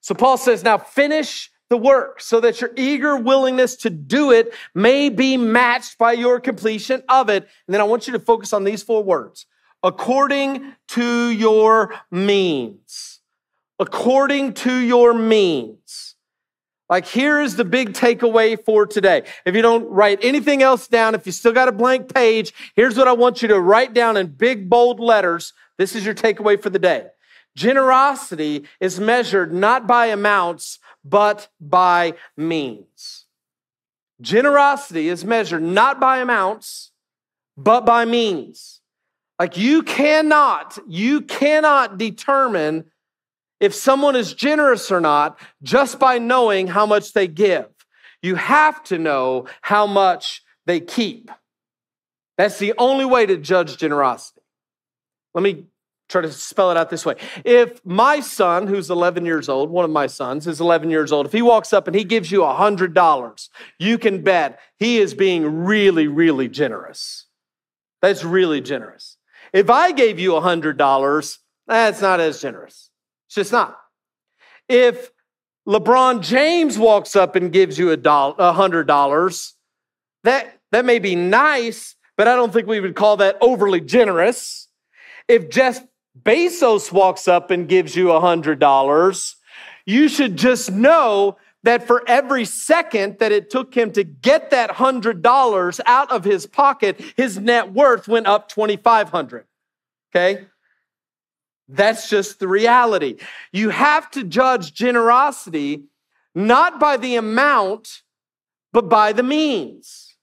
So 0.00 0.14
Paul 0.14 0.36
says, 0.36 0.62
Now 0.62 0.78
finish 0.78 1.50
the 1.70 1.76
work 1.76 2.20
so 2.20 2.40
that 2.40 2.60
your 2.60 2.70
eager 2.76 3.16
willingness 3.16 3.76
to 3.76 3.90
do 3.90 4.30
it 4.32 4.54
may 4.74 5.08
be 5.08 5.36
matched 5.36 5.98
by 5.98 6.12
your 6.12 6.40
completion 6.40 7.02
of 7.08 7.28
it. 7.28 7.48
And 7.66 7.74
then 7.74 7.80
I 7.80 7.84
want 7.84 8.06
you 8.06 8.12
to 8.14 8.18
focus 8.18 8.52
on 8.52 8.64
these 8.64 8.82
four 8.82 9.02
words 9.02 9.46
according 9.82 10.74
to 10.88 11.30
your 11.30 11.94
means. 12.10 13.20
According 13.78 14.54
to 14.54 14.74
your 14.74 15.14
means. 15.14 16.16
Like, 16.90 17.06
here 17.06 17.40
is 17.40 17.54
the 17.54 17.66
big 17.66 17.92
takeaway 17.92 18.58
for 18.64 18.86
today. 18.86 19.24
If 19.44 19.54
you 19.54 19.60
don't 19.60 19.84
write 19.90 20.20
anything 20.22 20.62
else 20.62 20.88
down, 20.88 21.14
if 21.14 21.26
you 21.26 21.32
still 21.32 21.52
got 21.52 21.68
a 21.68 21.72
blank 21.72 22.12
page, 22.12 22.54
here's 22.74 22.96
what 22.96 23.06
I 23.06 23.12
want 23.12 23.42
you 23.42 23.48
to 23.48 23.60
write 23.60 23.92
down 23.92 24.16
in 24.16 24.28
big, 24.28 24.70
bold 24.70 24.98
letters 24.98 25.52
this 25.78 25.94
is 25.94 26.04
your 26.04 26.14
takeaway 26.14 26.60
for 26.60 26.70
the 26.70 26.78
day. 26.78 27.06
Generosity 27.58 28.66
is 28.78 29.00
measured 29.00 29.52
not 29.52 29.84
by 29.84 30.06
amounts, 30.06 30.78
but 31.04 31.48
by 31.60 32.14
means. 32.36 33.26
Generosity 34.20 35.08
is 35.08 35.24
measured 35.24 35.64
not 35.64 35.98
by 35.98 36.18
amounts, 36.18 36.92
but 37.56 37.84
by 37.84 38.04
means. 38.04 38.80
Like 39.40 39.56
you 39.56 39.82
cannot, 39.82 40.78
you 40.86 41.22
cannot 41.22 41.98
determine 41.98 42.84
if 43.58 43.74
someone 43.74 44.14
is 44.14 44.34
generous 44.34 44.92
or 44.92 45.00
not 45.00 45.36
just 45.60 45.98
by 45.98 46.18
knowing 46.18 46.68
how 46.68 46.86
much 46.86 47.12
they 47.12 47.26
give. 47.26 47.66
You 48.22 48.36
have 48.36 48.84
to 48.84 48.98
know 48.98 49.46
how 49.62 49.88
much 49.88 50.44
they 50.66 50.78
keep. 50.78 51.28
That's 52.36 52.60
the 52.60 52.74
only 52.78 53.04
way 53.04 53.26
to 53.26 53.36
judge 53.36 53.78
generosity. 53.78 54.42
Let 55.34 55.42
me 55.42 55.64
try 56.08 56.22
to 56.22 56.32
spell 56.32 56.70
it 56.70 56.76
out 56.76 56.90
this 56.90 57.04
way. 57.04 57.14
If 57.44 57.84
my 57.84 58.20
son, 58.20 58.66
who's 58.66 58.90
11 58.90 59.26
years 59.26 59.48
old, 59.48 59.70
one 59.70 59.84
of 59.84 59.90
my 59.90 60.06
sons 60.06 60.46
is 60.46 60.60
11 60.60 60.90
years 60.90 61.12
old, 61.12 61.26
if 61.26 61.32
he 61.32 61.42
walks 61.42 61.72
up 61.72 61.86
and 61.86 61.94
he 61.94 62.04
gives 62.04 62.30
you 62.30 62.40
$100, 62.40 63.48
you 63.78 63.98
can 63.98 64.22
bet 64.22 64.58
he 64.78 64.98
is 64.98 65.14
being 65.14 65.64
really, 65.64 66.08
really 66.08 66.48
generous. 66.48 67.26
That's 68.00 68.24
really 68.24 68.60
generous. 68.60 69.16
If 69.52 69.70
I 69.70 69.92
gave 69.92 70.18
you 70.18 70.32
$100, 70.32 71.38
that's 71.66 72.00
not 72.00 72.20
as 72.20 72.40
generous. 72.40 72.90
It's 73.26 73.34
just 73.34 73.52
not. 73.52 73.78
If 74.68 75.10
LeBron 75.66 76.22
James 76.22 76.78
walks 76.78 77.16
up 77.16 77.36
and 77.36 77.52
gives 77.52 77.78
you 77.78 77.90
a 77.90 77.96
$100, 77.98 79.52
that, 80.24 80.58
that 80.72 80.84
may 80.84 80.98
be 80.98 81.14
nice, 81.14 81.94
but 82.16 82.28
I 82.28 82.34
don't 82.34 82.52
think 82.52 82.66
we 82.66 82.80
would 82.80 82.94
call 82.94 83.18
that 83.18 83.36
overly 83.40 83.80
generous. 83.80 84.68
If 85.28 85.50
Jeff 85.50 85.84
Bezos 86.22 86.90
walks 86.92 87.28
up 87.28 87.50
and 87.50 87.68
gives 87.68 87.94
you 87.96 88.10
a 88.12 88.20
$100, 88.20 89.34
you 89.86 90.08
should 90.08 90.36
just 90.36 90.70
know 90.70 91.36
that 91.62 91.86
for 91.86 92.02
every 92.08 92.44
second 92.44 93.18
that 93.18 93.32
it 93.32 93.50
took 93.50 93.74
him 93.74 93.90
to 93.92 94.04
get 94.04 94.50
that 94.50 94.70
$100 94.70 95.80
out 95.86 96.10
of 96.10 96.24
his 96.24 96.46
pocket, 96.46 97.00
his 97.16 97.38
net 97.38 97.72
worth 97.72 98.06
went 98.08 98.26
up 98.26 98.48
2,500. 98.48 99.44
Okay? 100.10 100.46
That's 101.68 102.08
just 102.08 102.38
the 102.38 102.48
reality. 102.48 103.16
You 103.52 103.70
have 103.70 104.10
to 104.12 104.24
judge 104.24 104.72
generosity 104.72 105.84
not 106.34 106.78
by 106.78 106.96
the 106.96 107.16
amount, 107.16 108.02
but 108.72 108.88
by 108.88 109.12
the 109.12 109.22
means. 109.22 110.14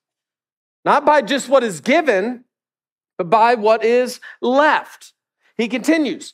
Not 0.86 1.06
by 1.06 1.22
just 1.22 1.50
what 1.50 1.64
is 1.64 1.82
given, 1.82 2.46
but 3.18 3.30
by 3.30 3.56
what 3.56 3.84
is 3.84 4.20
left. 4.42 5.14
He 5.58 5.68
continues, 5.68 6.34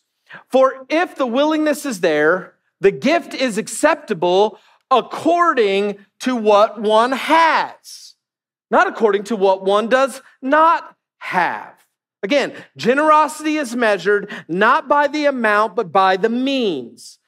For 0.50 0.86
if 0.90 1.16
the 1.16 1.28
willingness 1.28 1.86
is 1.86 2.02
there, 2.02 2.56
the 2.80 2.92
gift 2.92 3.34
is 3.34 3.58
acceptable 3.58 4.60
according 4.90 5.98
to 6.22 6.36
what 6.36 6.82
one 6.82 7.12
has, 7.14 8.16
not 8.70 8.88
according 8.88 9.24
to 9.26 9.36
what 9.36 9.64
one 9.64 9.88
does 9.88 10.22
not 10.42 10.96
have. 11.20 11.74
Again, 12.24 12.54
generosity 12.78 13.58
is 13.58 13.76
measured 13.76 14.32
not 14.48 14.88
by 14.88 15.08
the 15.08 15.26
amount, 15.26 15.76
but 15.76 15.92
by 15.92 16.18
the 16.18 16.30
means. 16.30 17.20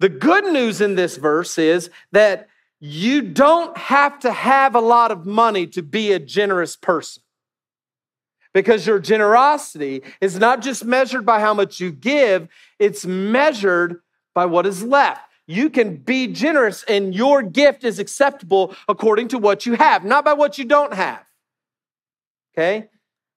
The 0.00 0.08
good 0.08 0.44
news 0.44 0.80
in 0.80 0.94
this 0.94 1.16
verse 1.16 1.58
is 1.58 1.90
that 2.12 2.48
you 2.80 3.22
don't 3.22 3.76
have 3.76 4.18
to 4.20 4.32
have 4.32 4.74
a 4.74 4.80
lot 4.80 5.10
of 5.10 5.26
money 5.26 5.66
to 5.68 5.82
be 5.82 6.12
a 6.12 6.18
generous 6.18 6.76
person 6.76 7.22
because 8.54 8.86
your 8.86 9.00
generosity 9.00 10.02
is 10.20 10.38
not 10.38 10.62
just 10.62 10.84
measured 10.84 11.26
by 11.26 11.40
how 11.40 11.52
much 11.52 11.80
you 11.80 11.90
give, 11.90 12.48
it's 12.78 13.04
measured 13.04 14.00
by 14.34 14.46
what 14.46 14.64
is 14.64 14.82
left. 14.82 15.20
You 15.46 15.68
can 15.68 15.96
be 15.96 16.28
generous 16.28 16.84
and 16.84 17.14
your 17.14 17.42
gift 17.42 17.84
is 17.84 17.98
acceptable 17.98 18.74
according 18.88 19.28
to 19.28 19.38
what 19.38 19.66
you 19.66 19.74
have, 19.74 20.04
not 20.04 20.24
by 20.24 20.32
what 20.32 20.56
you 20.56 20.64
don't 20.64 20.94
have. 20.94 21.22
Okay? 22.54 22.88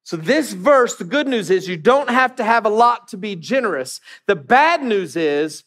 So, 0.03 0.15
this 0.15 0.53
verse, 0.53 0.95
the 0.95 1.03
good 1.03 1.27
news 1.27 1.49
is 1.49 1.67
you 1.67 1.75
don't 1.75 2.09
have 2.09 2.35
to 2.37 2.43
have 2.45 2.65
a 2.65 2.69
lot 2.69 3.09
to 3.09 3.17
be 3.17 3.35
generous. 3.35 3.99
The 4.25 4.37
bad 4.37 4.81
news 4.81 5.17
is 5.17 5.65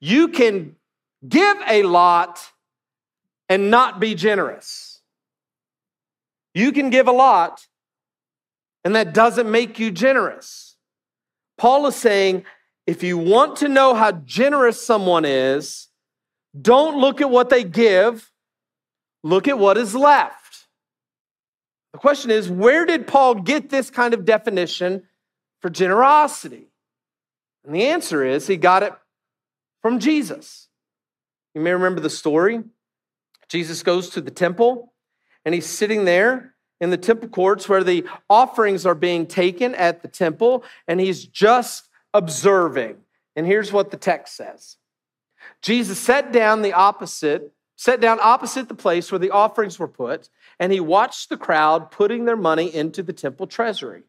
you 0.00 0.28
can 0.28 0.76
give 1.28 1.58
a 1.68 1.82
lot 1.82 2.40
and 3.50 3.70
not 3.70 4.00
be 4.00 4.14
generous. 4.14 5.02
You 6.54 6.72
can 6.72 6.88
give 6.88 7.06
a 7.06 7.12
lot 7.12 7.66
and 8.84 8.96
that 8.96 9.14
doesn't 9.14 9.50
make 9.50 9.78
you 9.78 9.90
generous. 9.90 10.76
Paul 11.58 11.86
is 11.86 11.96
saying 11.96 12.44
if 12.86 13.02
you 13.02 13.16
want 13.16 13.56
to 13.56 13.68
know 13.68 13.94
how 13.94 14.12
generous 14.12 14.84
someone 14.84 15.24
is, 15.24 15.88
don't 16.60 16.98
look 16.98 17.20
at 17.20 17.30
what 17.30 17.48
they 17.48 17.64
give, 17.64 18.30
look 19.22 19.46
at 19.46 19.58
what 19.58 19.78
is 19.78 19.94
left. 19.94 20.66
The 21.92 21.98
question 21.98 22.30
is 22.30 22.50
where 22.50 22.84
did 22.84 23.06
Paul 23.06 23.36
get 23.36 23.70
this 23.70 23.90
kind 23.90 24.14
of 24.14 24.24
definition 24.24 25.04
for 25.60 25.70
generosity? 25.70 26.68
And 27.64 27.74
the 27.74 27.86
answer 27.86 28.24
is 28.24 28.46
he 28.46 28.56
got 28.56 28.82
it 28.82 28.92
from 29.80 30.00
Jesus. 30.00 30.68
You 31.54 31.60
may 31.60 31.72
remember 31.72 32.00
the 32.00 32.10
story. 32.10 32.62
Jesus 33.48 33.82
goes 33.82 34.10
to 34.10 34.20
the 34.20 34.30
temple 34.30 34.92
and 35.44 35.54
he's 35.54 35.66
sitting 35.66 36.04
there 36.04 36.51
in 36.82 36.90
the 36.90 36.98
temple 36.98 37.28
courts 37.28 37.68
where 37.68 37.84
the 37.84 38.04
offerings 38.28 38.84
are 38.84 38.96
being 38.96 39.24
taken 39.24 39.72
at 39.76 40.02
the 40.02 40.08
temple, 40.08 40.64
and 40.88 41.00
he's 41.00 41.24
just 41.24 41.88
observing. 42.12 42.96
And 43.36 43.46
here's 43.46 43.72
what 43.72 43.92
the 43.92 43.96
text 43.96 44.36
says 44.36 44.76
Jesus 45.62 45.98
sat 45.98 46.32
down 46.32 46.60
the 46.60 46.72
opposite 46.74 47.52
sat 47.76 48.00
down 48.00 48.18
opposite 48.20 48.68
the 48.68 48.74
place 48.74 49.10
where 49.10 49.18
the 49.18 49.30
offerings 49.30 49.78
were 49.78 49.88
put, 49.88 50.28
and 50.60 50.72
he 50.72 50.80
watched 50.80 51.28
the 51.28 51.36
crowd 51.36 51.90
putting 51.90 52.24
their 52.24 52.36
money 52.36 52.72
into 52.72 53.02
the 53.02 53.12
temple 53.12 53.46
treasury. 53.46 54.02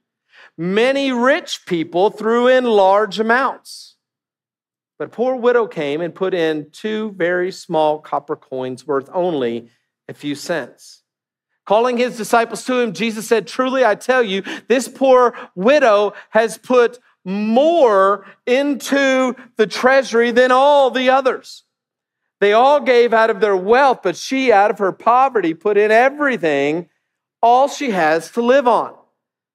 Many 0.57 1.11
rich 1.11 1.65
people 1.65 2.09
threw 2.09 2.47
in 2.47 2.65
large 2.65 3.19
amounts. 3.19 3.95
But 4.99 5.05
a 5.05 5.11
poor 5.11 5.35
widow 5.35 5.67
came 5.67 6.01
and 6.01 6.13
put 6.13 6.33
in 6.33 6.69
two 6.71 7.11
very 7.11 7.51
small 7.51 7.99
copper 7.99 8.35
coins 8.35 8.85
worth 8.85 9.09
only 9.13 9.69
a 10.07 10.13
few 10.13 10.35
cents. 10.35 11.02
Calling 11.65 11.97
his 11.97 12.17
disciples 12.17 12.65
to 12.65 12.79
him, 12.79 12.93
Jesus 12.93 13.27
said, 13.27 13.47
Truly 13.47 13.85
I 13.85 13.95
tell 13.95 14.21
you, 14.21 14.43
this 14.67 14.87
poor 14.87 15.33
widow 15.55 16.13
has 16.31 16.57
put 16.57 16.99
more 17.23 18.25
into 18.45 19.35
the 19.55 19.67
treasury 19.67 20.31
than 20.31 20.51
all 20.51 20.91
the 20.91 21.09
others. 21.09 21.63
They 22.41 22.51
all 22.51 22.81
gave 22.81 23.13
out 23.13 23.29
of 23.29 23.39
their 23.39 23.55
wealth, 23.55 23.99
but 24.03 24.17
she, 24.17 24.51
out 24.51 24.71
of 24.71 24.79
her 24.79 24.91
poverty, 24.91 25.53
put 25.53 25.77
in 25.77 25.91
everything, 25.91 26.89
all 27.41 27.69
she 27.69 27.91
has 27.91 28.31
to 28.31 28.41
live 28.41 28.67
on. 28.67 28.93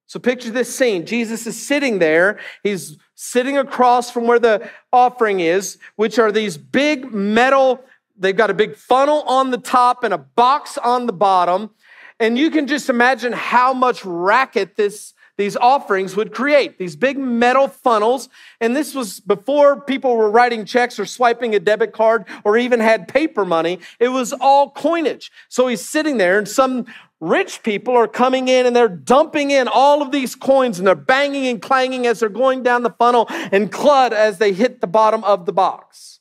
So 0.07 0.19
picture 0.19 0.49
this 0.49 0.75
scene. 0.75 1.05
Jesus 1.05 1.45
is 1.45 1.61
sitting 1.61 1.99
there. 1.99 2.39
He's 2.63 2.97
sitting 3.13 3.59
across 3.59 4.09
from 4.09 4.25
where 4.25 4.39
the 4.39 4.67
offering 4.91 5.39
is, 5.39 5.77
which 5.97 6.17
are 6.17 6.31
these 6.31 6.57
big 6.57 7.13
metal, 7.13 7.83
they've 8.17 8.35
got 8.35 8.49
a 8.49 8.55
big 8.55 8.75
funnel 8.75 9.21
on 9.23 9.51
the 9.51 9.57
top 9.57 10.03
and 10.03 10.13
a 10.13 10.17
box 10.17 10.79
on 10.79 11.05
the 11.05 11.13
bottom. 11.13 11.69
And 12.19 12.37
you 12.37 12.51
can 12.51 12.67
just 12.67 12.89
imagine 12.89 13.31
how 13.31 13.73
much 13.73 14.03
racket 14.03 14.75
this 14.75 15.13
these 15.39 15.55
offerings 15.55 16.17
would 16.17 16.33
create 16.33 16.77
these 16.77 16.97
big 16.97 17.17
metal 17.17 17.69
funnels. 17.69 18.27
And 18.59 18.75
this 18.75 18.93
was 18.93 19.21
before 19.21 19.79
people 19.79 20.17
were 20.17 20.29
writing 20.29 20.65
checks 20.65 20.99
or 20.99 21.05
swiping 21.05 21.55
a 21.55 21.61
debit 21.61 21.93
card 21.93 22.25
or 22.43 22.57
even 22.57 22.81
had 22.81 23.07
paper 23.07 23.45
money. 23.45 23.79
It 23.99 24.09
was 24.09 24.33
all 24.33 24.69
coinage. 24.71 25.31
So 25.47 25.69
he's 25.69 25.79
sitting 25.79 26.17
there, 26.17 26.37
and 26.37 26.45
some 26.45 26.87
rich 27.21 27.63
people 27.63 27.95
are 27.95 28.07
coming 28.07 28.49
in 28.49 28.65
and 28.65 28.75
they're 28.75 28.89
dumping 28.89 29.51
in 29.51 29.69
all 29.69 30.01
of 30.01 30.11
these 30.11 30.35
coins 30.35 30.77
and 30.77 30.87
they're 30.87 30.95
banging 30.95 31.47
and 31.47 31.61
clanging 31.61 32.05
as 32.05 32.19
they're 32.19 32.29
going 32.29 32.61
down 32.63 32.83
the 32.83 32.89
funnel 32.89 33.25
and 33.29 33.71
clud 33.71 34.13
as 34.13 34.37
they 34.39 34.53
hit 34.53 34.81
the 34.81 34.87
bottom 34.87 35.23
of 35.23 35.45
the 35.45 35.53
box. 35.53 36.19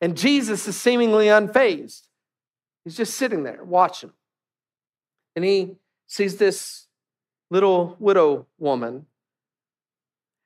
And 0.00 0.16
Jesus 0.16 0.68
is 0.68 0.78
seemingly 0.78 1.26
unfazed. 1.26 2.08
He's 2.84 2.96
just 2.96 3.14
sitting 3.14 3.42
there 3.42 3.64
watching. 3.64 4.12
And 5.36 5.44
he 5.44 5.76
sees 6.06 6.36
this 6.36 6.86
little 7.50 7.96
widow 7.98 8.46
woman. 8.58 9.06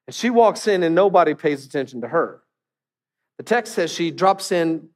And 0.06 0.14
she 0.14 0.30
walks 0.30 0.66
in 0.66 0.82
and 0.82 0.94
nobody 0.94 1.34
pays 1.34 1.66
attention 1.66 2.00
to 2.00 2.08
her. 2.08 2.42
The 3.36 3.44
text 3.44 3.74
says 3.74 3.92
she 3.92 4.10
drops 4.10 4.50
in, 4.50 4.88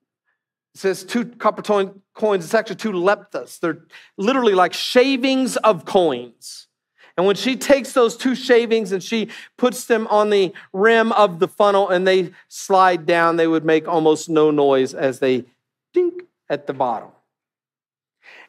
says 0.75 1.05
two 1.05 1.27
copper 1.27 1.63
coins. 1.63 2.45
It's 2.45 2.55
actually 2.55 2.77
two 2.77 2.93
leptas. 2.93 3.61
They're 3.61 3.85
literally 4.17 4.55
like 4.55 4.73
shavings 4.73 5.57
of 5.59 5.85
coins. 5.85 6.69
And 7.17 7.27
when 7.27 7.37
she 7.37 7.57
takes 7.57 7.93
those 7.93 8.17
two 8.17 8.35
shavings 8.35 8.91
and 8.91 9.03
she 9.03 9.29
puts 9.59 9.85
them 9.85 10.07
on 10.07 10.31
the 10.31 10.53
rim 10.73 11.13
of 11.13 11.41
the 11.41 11.49
funnel 11.49 11.91
and 11.91 12.07
they 12.07 12.33
slide 12.49 13.05
down, 13.05 13.37
they 13.37 13.47
would 13.47 13.65
make 13.65 13.87
almost 13.87 14.31
no 14.31 14.51
noise 14.51 14.95
as 14.95 15.19
they 15.19 15.45
dink 15.93 16.23
at 16.49 16.67
the 16.67 16.73
bottom. 16.73 17.11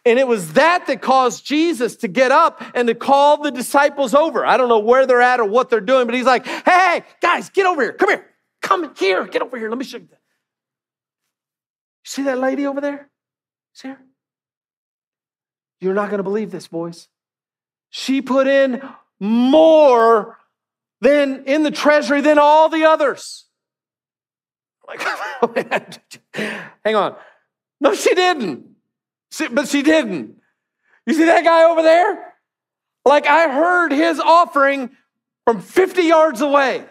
And 0.05 0.19
it 0.19 0.27
was 0.27 0.53
that 0.53 0.87
that 0.87 1.01
caused 1.01 1.45
Jesus 1.45 1.95
to 1.97 2.07
get 2.09 2.31
up 2.31 2.61
and 2.73 2.87
to 2.89 2.95
call 2.95 3.41
the 3.41 3.51
disciples 3.51 4.13
over. 4.13 4.45
I 4.45 4.57
don't 4.57 4.67
know 4.67 4.79
where 4.79 5.05
they're 5.05 5.21
at 5.21 5.39
or 5.39 5.45
what 5.45 5.69
they're 5.69 5.79
doing, 5.79 6.05
but 6.05 6.15
he's 6.15 6.25
like, 6.25 6.45
hey, 6.45 7.03
guys, 7.21 7.49
get 7.49 7.65
over 7.65 7.81
here. 7.81 7.93
Come 7.93 8.09
here. 8.09 8.25
Come 8.61 8.93
here. 8.95 9.25
Get 9.27 9.41
over 9.41 9.57
here. 9.57 9.69
Let 9.69 9.77
me 9.77 9.85
show 9.85 9.97
you. 9.97 10.03
You 10.03 10.17
see 12.03 12.23
that 12.23 12.37
lady 12.37 12.67
over 12.67 12.81
there? 12.81 13.09
See 13.73 13.87
her? 13.87 13.99
You're 15.79 15.93
not 15.93 16.09
going 16.09 16.19
to 16.19 16.23
believe 16.23 16.51
this, 16.51 16.67
boys. 16.67 17.07
She 17.89 18.21
put 18.21 18.47
in 18.47 18.81
more 19.21 20.37
than 20.99 21.45
in 21.45 21.63
the 21.63 21.71
treasury 21.71 22.19
than 22.19 22.39
all 22.39 22.67
the 22.67 22.85
others. 22.85 23.45
Like, 24.85 25.01
hang 26.33 26.95
on. 26.95 27.15
No, 27.79 27.93
she 27.93 28.13
didn't 28.15 28.72
but 29.51 29.67
she 29.67 29.81
didn't. 29.81 30.37
You 31.05 31.13
see 31.13 31.25
that 31.25 31.43
guy 31.43 31.69
over 31.69 31.81
there? 31.81 32.33
Like 33.05 33.27
I 33.27 33.49
heard 33.53 33.91
his 33.91 34.19
offering 34.19 34.91
from 35.45 35.61
50 35.61 36.03
yards 36.03 36.41
away. 36.41 36.85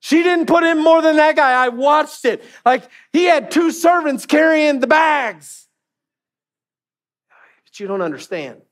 She 0.00 0.22
didn't 0.22 0.46
put 0.46 0.64
in 0.64 0.78
more 0.78 1.00
than 1.02 1.16
that 1.16 1.36
guy. 1.36 1.52
I 1.52 1.68
watched 1.68 2.24
it. 2.24 2.42
Like 2.64 2.88
he 3.12 3.24
had 3.24 3.50
two 3.50 3.70
servants 3.70 4.26
carrying 4.26 4.80
the 4.80 4.86
bags. 4.86 5.68
But 7.64 7.78
you 7.78 7.86
don't 7.86 8.02
understand. 8.02 8.62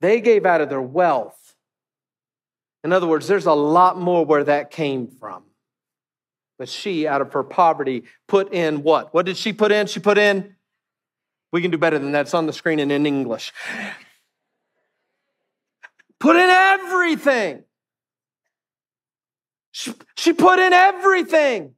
They 0.00 0.20
gave 0.20 0.44
out 0.44 0.60
of 0.60 0.68
their 0.68 0.82
wealth. 0.82 1.38
In 2.82 2.92
other 2.92 3.06
words, 3.06 3.28
there's 3.28 3.46
a 3.46 3.52
lot 3.52 3.96
more 3.96 4.24
where 4.24 4.42
that 4.42 4.72
came 4.72 5.06
from. 5.06 5.44
But 6.58 6.68
she, 6.68 7.06
out 7.06 7.20
of 7.20 7.32
her 7.32 7.44
poverty, 7.44 8.04
put 8.26 8.52
in 8.52 8.82
what? 8.82 9.14
What 9.14 9.26
did 9.26 9.36
she 9.36 9.52
put 9.52 9.70
in? 9.70 9.86
She 9.86 10.00
put 10.00 10.18
in 10.18 10.56
we 11.52 11.60
can 11.60 11.70
do 11.70 11.78
better 11.78 11.98
than 11.98 12.12
that. 12.12 12.22
It's 12.22 12.34
on 12.34 12.46
the 12.46 12.52
screen 12.52 12.80
and 12.80 12.90
in 12.90 13.06
English. 13.06 13.52
Put 16.18 16.36
in 16.36 16.48
everything. 16.48 17.64
She, 19.70 19.92
she 20.16 20.32
put 20.32 20.58
in 20.58 20.72
everything. 20.72 21.74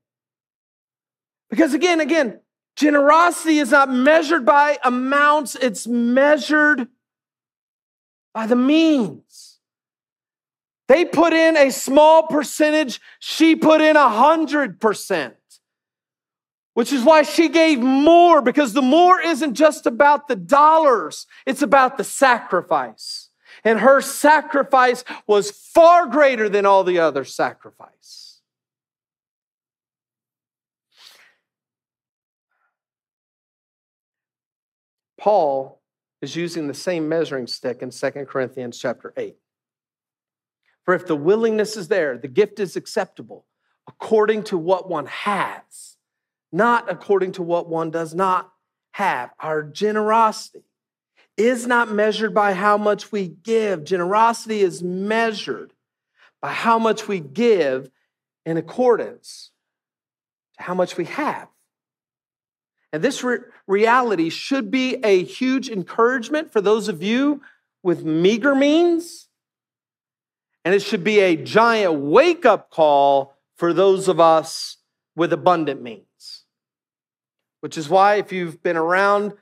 Because 1.51 1.75
again, 1.75 2.01
again, 2.01 2.41
generosity 2.77 3.59
is 3.59 3.71
not 3.71 3.91
measured 3.91 4.45
by 4.45 4.79
amounts, 4.85 5.55
it's 5.55 5.87
measured 5.87 6.89
by 8.33 8.47
the 8.47 8.57
means. 8.57 9.59
They 10.89 11.05
put 11.05 11.33
in 11.33 11.57
a 11.57 11.71
small 11.71 12.27
percentage, 12.27 13.01
she 13.19 13.57
put 13.57 13.81
in 13.81 13.97
a 13.97 14.09
hundred 14.09 14.81
percent 14.81 15.37
which 16.75 16.93
is 16.93 17.05
why 17.05 17.23
she 17.23 17.49
gave 17.49 17.81
more 17.81 18.43
because 18.43 18.73
the 18.73 18.83
more 18.83 19.21
isn't 19.21 19.55
just 19.55 19.87
about 19.87 20.29
the 20.29 20.37
dollars, 20.37 21.27
it's 21.47 21.63
about 21.63 21.97
the 21.97 22.05
sacrifice. 22.05 23.31
And 23.63 23.81
her 23.81 24.01
sacrifice 24.01 25.05
was 25.27 25.51
far 25.51 26.07
greater 26.07 26.49
than 26.49 26.67
all 26.67 26.85
the 26.85 26.99
other 26.99 27.25
sacrifice. 27.25 28.41
Paul 35.17 35.81
is 36.21 36.37
using 36.37 36.67
the 36.67 36.75
same 36.75 37.09
measuring 37.09 37.47
stick 37.47 37.81
in 37.81 37.91
2 37.91 38.11
Corinthians 38.27 38.79
chapter 38.79 39.15
8. 39.17 39.37
For 40.85 40.93
if 40.93 41.07
the 41.07 41.17
willingness 41.17 41.77
is 41.77 41.89
there, 41.89 42.19
the 42.19 42.29
gift 42.29 42.61
is 42.61 42.77
acceptable 42.77 43.47
according 43.89 44.43
to 44.45 44.59
what 44.59 44.91
one 44.91 45.07
has 45.07 45.94
not 46.55 46.89
according 46.89 47.33
to 47.33 47.43
what 47.43 47.69
one 47.69 47.91
does 47.91 48.15
not 48.15 48.49
have. 48.93 49.31
Our 49.41 49.65
generosity 49.65 50.63
is 51.37 51.67
not 51.67 51.91
measured 51.91 52.33
by 52.33 52.53
how 52.53 52.79
much 52.79 53.11
we 53.11 53.27
give. 53.27 53.83
Generosity 53.83 54.61
is 54.61 54.81
measured 54.81 55.73
by 56.41 56.53
how 56.53 56.79
much 56.79 57.09
we 57.09 57.19
give 57.19 57.91
in 58.47 58.57
accordance 58.57 59.51
to 60.57 60.63
how 60.63 60.75
much 60.75 60.97
we 60.97 61.07
have. 61.07 61.49
And 62.93 63.03
this 63.03 63.25
re- 63.25 63.39
reality 63.67 64.31
should 64.31 64.71
be 64.71 64.95
a 65.03 65.25
huge 65.25 65.69
encouragement 65.69 66.53
for 66.53 66.61
those 66.61 66.87
of 66.87 67.03
you 67.03 67.43
with 67.83 68.05
meager 68.05 68.55
means. 68.55 69.29
And 70.65 70.73
it 70.73 70.83
should 70.83 71.03
be 71.03 71.19
a 71.19 71.35
giant 71.35 71.95
wake 71.95 72.47
up 72.47 72.71
call 72.71 73.35
for 73.57 73.73
those 73.73 74.07
of 74.07 74.21
us 74.21 74.77
with 75.17 75.33
abundant 75.33 75.83
means 75.83 76.05
which 77.65 77.79
is 77.79 77.89
why, 77.89 78.17
if 78.17 78.31
you've 78.31 78.63
been 78.63 78.77
around, 78.77 79.33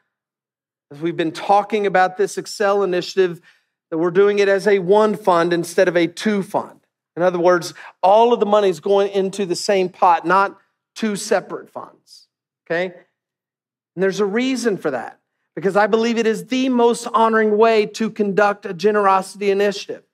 as 0.93 1.01
we've 1.01 1.17
been 1.17 1.33
talking 1.33 1.89
about 1.89 2.17
this 2.17 2.39
Excel 2.39 2.85
initiative, 2.85 3.41
that 3.91 3.99
we're 3.99 4.13
doing 4.13 4.39
it 4.39 4.49
as 4.49 4.69
a 4.69 4.79
one 4.79 5.17
fund 5.17 5.53
instead 5.53 5.89
of 5.89 5.97
a 5.97 6.07
two 6.07 6.45
fund. 6.45 6.87
In 7.17 7.25
other 7.25 7.41
words, 7.41 7.75
all 8.01 8.33
of 8.33 8.39
the 8.39 8.47
money 8.47 8.69
is 8.69 8.79
going 8.79 9.11
into 9.11 9.45
the 9.45 9.57
same 9.57 9.89
pot, 9.89 10.25
not 10.25 10.57
two 10.95 11.17
separate 11.17 11.69
funds. 11.69 12.29
Okay? 12.65 12.95
And 13.97 14.03
there's 14.05 14.21
a 14.21 14.25
reason 14.25 14.77
for 14.77 14.93
that 14.93 15.19
because 15.57 15.75
I 15.77 15.89
believe 15.89 16.17
it 16.17 16.29
is 16.29 16.47
the 16.47 16.69
most 16.69 17.09
honoring 17.09 17.57
way 17.57 17.87
to 17.87 18.09
conduct 18.09 18.67
a 18.67 18.73
generosity 18.73 19.51
initiative. 19.51 20.05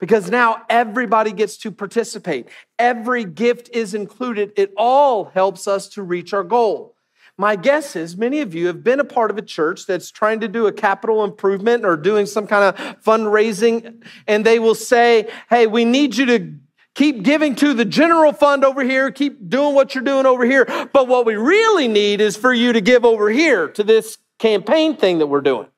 Because 0.00 0.32
now 0.32 0.64
everybody 0.68 1.30
gets 1.30 1.56
to 1.58 1.70
participate. 1.70 2.48
Every 2.76 3.24
gift 3.24 3.70
is 3.72 3.94
included. 3.94 4.52
It 4.56 4.72
all 4.76 5.26
helps 5.26 5.68
us 5.68 5.88
to 5.90 6.02
reach 6.02 6.34
our 6.34 6.42
goal. 6.42 6.96
My 7.38 7.56
guess 7.56 7.96
is 7.96 8.16
many 8.16 8.40
of 8.40 8.54
you 8.54 8.66
have 8.66 8.84
been 8.84 9.00
a 9.00 9.04
part 9.04 9.30
of 9.30 9.38
a 9.38 9.42
church 9.42 9.86
that's 9.86 10.10
trying 10.10 10.40
to 10.40 10.48
do 10.48 10.66
a 10.66 10.72
capital 10.72 11.24
improvement 11.24 11.84
or 11.84 11.96
doing 11.96 12.26
some 12.26 12.46
kind 12.46 12.64
of 12.64 13.02
fundraising, 13.02 14.04
and 14.26 14.44
they 14.44 14.58
will 14.58 14.74
say, 14.74 15.30
Hey, 15.48 15.66
we 15.66 15.84
need 15.84 16.16
you 16.16 16.26
to 16.26 16.54
keep 16.94 17.22
giving 17.22 17.54
to 17.56 17.72
the 17.74 17.84
general 17.84 18.32
fund 18.32 18.64
over 18.64 18.84
here, 18.84 19.10
keep 19.10 19.48
doing 19.48 19.74
what 19.74 19.94
you're 19.94 20.04
doing 20.04 20.26
over 20.26 20.44
here. 20.44 20.66
But 20.92 21.08
what 21.08 21.24
we 21.24 21.36
really 21.36 21.88
need 21.88 22.20
is 22.20 22.36
for 22.36 22.52
you 22.52 22.74
to 22.74 22.80
give 22.80 23.04
over 23.04 23.30
here 23.30 23.68
to 23.68 23.82
this 23.82 24.18
campaign 24.38 24.96
thing 24.96 25.18
that 25.18 25.26
we're 25.26 25.40
doing. 25.40 25.68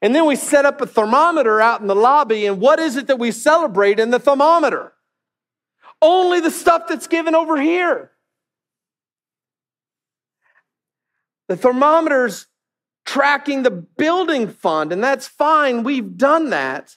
And 0.00 0.14
then 0.14 0.26
we 0.26 0.36
set 0.36 0.64
up 0.64 0.80
a 0.80 0.86
thermometer 0.86 1.60
out 1.60 1.80
in 1.80 1.86
the 1.86 1.94
lobby. 1.94 2.46
And 2.46 2.60
what 2.60 2.78
is 2.78 2.96
it 2.96 3.08
that 3.08 3.18
we 3.18 3.32
celebrate 3.32 3.98
in 3.98 4.10
the 4.10 4.20
thermometer? 4.20 4.92
Only 6.00 6.40
the 6.40 6.52
stuff 6.52 6.84
that's 6.88 7.08
given 7.08 7.34
over 7.34 7.60
here. 7.60 8.12
The 11.48 11.56
thermometer's 11.56 12.46
tracking 13.04 13.62
the 13.62 13.70
building 13.70 14.48
fund, 14.48 14.92
and 14.92 15.02
that's 15.02 15.26
fine. 15.26 15.82
We've 15.82 16.16
done 16.16 16.50
that. 16.50 16.96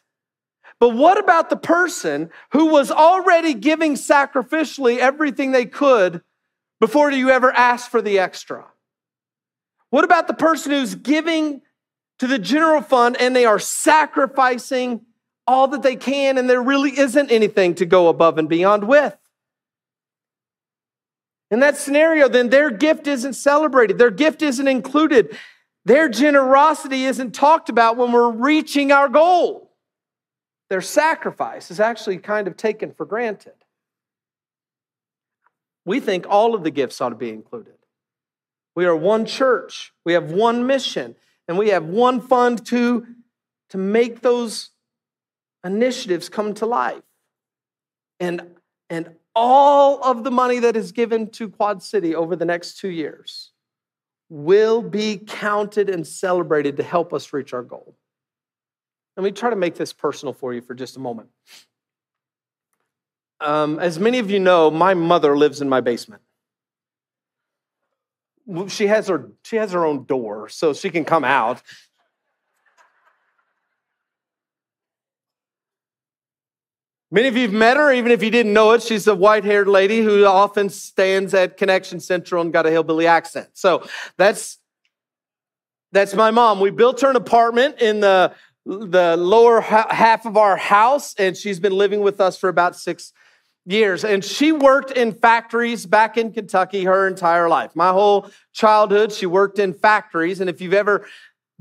But 0.79 0.89
what 0.89 1.17
about 1.17 1.49
the 1.49 1.57
person 1.57 2.31
who 2.51 2.65
was 2.65 2.91
already 2.91 3.53
giving 3.53 3.93
sacrificially 3.93 4.97
everything 4.97 5.51
they 5.51 5.65
could 5.65 6.21
before 6.79 7.11
you 7.11 7.29
ever 7.29 7.51
asked 7.51 7.89
for 7.89 8.01
the 8.01 8.19
extra? 8.19 8.65
What 9.91 10.03
about 10.03 10.27
the 10.27 10.33
person 10.33 10.71
who's 10.71 10.95
giving 10.95 11.61
to 12.19 12.27
the 12.27 12.39
general 12.39 12.81
fund 12.81 13.15
and 13.19 13.35
they 13.35 13.45
are 13.45 13.59
sacrificing 13.59 15.01
all 15.45 15.67
that 15.69 15.83
they 15.83 15.95
can 15.95 16.37
and 16.37 16.49
there 16.49 16.61
really 16.61 16.97
isn't 16.97 17.31
anything 17.31 17.75
to 17.75 17.85
go 17.85 18.09
above 18.09 18.37
and 18.37 18.49
beyond 18.49 18.85
with? 18.85 19.15
In 21.51 21.59
that 21.59 21.77
scenario, 21.77 22.29
then 22.29 22.49
their 22.49 22.71
gift 22.71 23.07
isn't 23.07 23.33
celebrated, 23.33 23.97
their 23.97 24.09
gift 24.09 24.41
isn't 24.41 24.67
included, 24.67 25.37
their 25.83 26.07
generosity 26.07 27.03
isn't 27.03 27.35
talked 27.35 27.67
about 27.67 27.97
when 27.97 28.13
we're 28.13 28.31
reaching 28.31 28.91
our 28.91 29.09
goal. 29.09 29.69
Their 30.69 30.81
sacrifice 30.81 31.69
is 31.69 31.81
actually 31.81 32.19
kind 32.19 32.47
of 32.47 32.55
taken 32.55 32.93
for 32.93 33.05
granted. 33.05 33.53
We 35.83 35.99
think 35.99 36.25
all 36.29 36.55
of 36.55 36.63
the 36.63 36.71
gifts 36.71 37.01
ought 37.01 37.09
to 37.09 37.15
be 37.15 37.29
included. 37.29 37.73
We 38.73 38.85
are 38.85 38.95
one 38.95 39.25
church, 39.25 39.91
we 40.05 40.13
have 40.13 40.31
one 40.31 40.65
mission, 40.65 41.17
and 41.49 41.57
we 41.57 41.69
have 41.69 41.83
one 41.83 42.21
fund 42.21 42.65
to, 42.67 43.05
to 43.71 43.77
make 43.77 44.21
those 44.21 44.69
initiatives 45.65 46.29
come 46.29 46.53
to 46.53 46.65
life. 46.65 47.03
And, 48.21 48.55
and 48.89 49.15
all 49.35 50.03
of 50.03 50.23
the 50.23 50.31
money 50.31 50.59
that 50.59 50.75
is 50.75 50.91
given 50.91 51.29
to 51.31 51.49
Quad 51.49 51.81
City 51.81 52.15
over 52.15 52.35
the 52.35 52.45
next 52.45 52.77
two 52.77 52.89
years 52.89 53.51
will 54.29 54.81
be 54.81 55.17
counted 55.17 55.89
and 55.89 56.05
celebrated 56.07 56.77
to 56.77 56.83
help 56.83 57.13
us 57.13 57.33
reach 57.33 57.53
our 57.53 57.63
goal. 57.63 57.95
Let 59.17 59.23
me 59.23 59.31
try 59.31 59.49
to 59.49 59.55
make 59.55 59.75
this 59.75 59.93
personal 59.93 60.33
for 60.33 60.53
you 60.53 60.61
for 60.61 60.73
just 60.73 60.95
a 60.95 60.99
moment. 60.99 61.29
Um, 63.41 63.79
as 63.79 63.99
many 63.99 64.19
of 64.19 64.31
you 64.31 64.39
know, 64.39 64.71
my 64.71 64.93
mother 64.93 65.37
lives 65.37 65.61
in 65.61 65.67
my 65.67 65.81
basement. 65.81 66.21
She 68.67 68.87
has 68.87 69.07
her 69.07 69.31
she 69.43 69.57
has 69.57 69.71
her 69.71 69.85
own 69.85 70.05
door, 70.05 70.49
so 70.49 70.73
she 70.73 70.89
can 70.89 71.05
come 71.05 71.23
out. 71.23 71.61
Many 77.13 77.27
of 77.27 77.35
you 77.35 77.41
have 77.41 77.53
met 77.53 77.75
her, 77.75 77.91
even 77.91 78.09
if 78.11 78.23
you 78.23 78.31
didn't 78.31 78.53
know 78.53 78.71
it. 78.71 78.81
She's 78.81 79.05
a 79.05 79.13
white 79.13 79.43
haired 79.43 79.67
lady 79.67 79.99
who 80.01 80.25
often 80.25 80.69
stands 80.69 81.33
at 81.33 81.57
Connection 81.57 81.99
Central 81.99 82.41
and 82.41 82.53
got 82.53 82.65
a 82.65 82.71
hillbilly 82.71 83.05
accent. 83.05 83.49
So 83.53 83.85
that's, 84.15 84.59
that's 85.91 86.15
my 86.15 86.31
mom. 86.31 86.61
We 86.61 86.71
built 86.71 87.01
her 87.01 87.09
an 87.09 87.17
apartment 87.17 87.81
in 87.81 87.99
the, 87.99 88.33
the 88.65 89.17
lower 89.17 89.59
half 89.59 90.25
of 90.25 90.37
our 90.37 90.55
house, 90.55 91.13
and 91.15 91.35
she's 91.35 91.59
been 91.59 91.73
living 91.73 91.99
with 91.99 92.21
us 92.21 92.37
for 92.37 92.47
about 92.47 92.77
six 92.77 93.11
years. 93.65 94.05
And 94.05 94.23
she 94.23 94.53
worked 94.53 94.91
in 94.91 95.11
factories 95.11 95.85
back 95.85 96.17
in 96.17 96.31
Kentucky 96.31 96.85
her 96.85 97.07
entire 97.07 97.49
life. 97.49 97.75
My 97.75 97.89
whole 97.89 98.29
childhood, 98.53 99.11
she 99.11 99.25
worked 99.25 99.59
in 99.59 99.73
factories. 99.73 100.39
And 100.39 100.49
if 100.49 100.61
you've 100.61 100.73
ever 100.73 101.05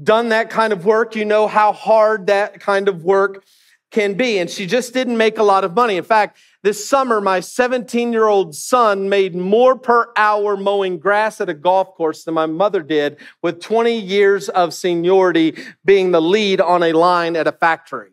done 0.01 0.29
that 0.29 0.49
kind 0.49 0.73
of 0.73 0.85
work, 0.85 1.17
you 1.17 1.25
know 1.25 1.49
how 1.49 1.73
hard 1.73 2.29
that 2.29 2.61
kind 2.61 2.89
of 2.89 3.05
work 3.05 3.45
can 3.91 4.15
be. 4.15 4.39
And 4.39 4.49
she 4.49 4.67
just 4.67 4.95
didn't 4.95 5.17
make 5.17 5.39
a 5.39 5.43
lot 5.43 5.65
of 5.65 5.75
money. 5.75 5.97
In 5.97 6.05
fact, 6.05 6.39
this 6.63 6.89
summer, 6.89 7.21
my 7.21 7.41
17 7.41 8.13
year 8.13 8.27
old 8.27 8.55
son 8.55 9.09
made 9.09 9.35
more 9.35 9.77
per 9.77 10.13
hour 10.17 10.57
mowing 10.57 10.99
grass 10.99 11.41
at 11.41 11.49
a 11.49 11.55
golf 11.55 11.95
course 11.95 12.25
than 12.25 12.35
my 12.35 12.47
mother 12.47 12.83
did, 12.83 13.19
with 13.43 13.61
20 13.61 13.99
years 13.99 14.49
of 14.49 14.75
seniority 14.75 15.57
being 15.85 16.11
the 16.11 16.23
lead 16.23 16.61
on 16.61 16.83
a 16.83 16.93
line 16.93 17.37
at 17.37 17.47
a 17.47 17.53
factory. 17.53 18.11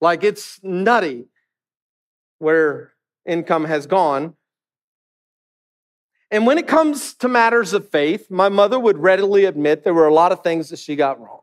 Like 0.00 0.24
it's 0.24 0.60
nutty 0.62 1.26
where 2.38 2.92
income 3.26 3.64
has 3.64 3.86
gone. 3.86 4.34
And 6.30 6.46
when 6.46 6.58
it 6.58 6.66
comes 6.66 7.14
to 7.14 7.28
matters 7.28 7.72
of 7.72 7.88
faith, 7.88 8.30
my 8.30 8.48
mother 8.48 8.78
would 8.78 8.98
readily 8.98 9.46
admit 9.46 9.82
there 9.82 9.94
were 9.94 10.06
a 10.06 10.14
lot 10.14 10.30
of 10.30 10.42
things 10.42 10.68
that 10.70 10.78
she 10.78 10.94
got 10.94 11.20
wrong. 11.20 11.40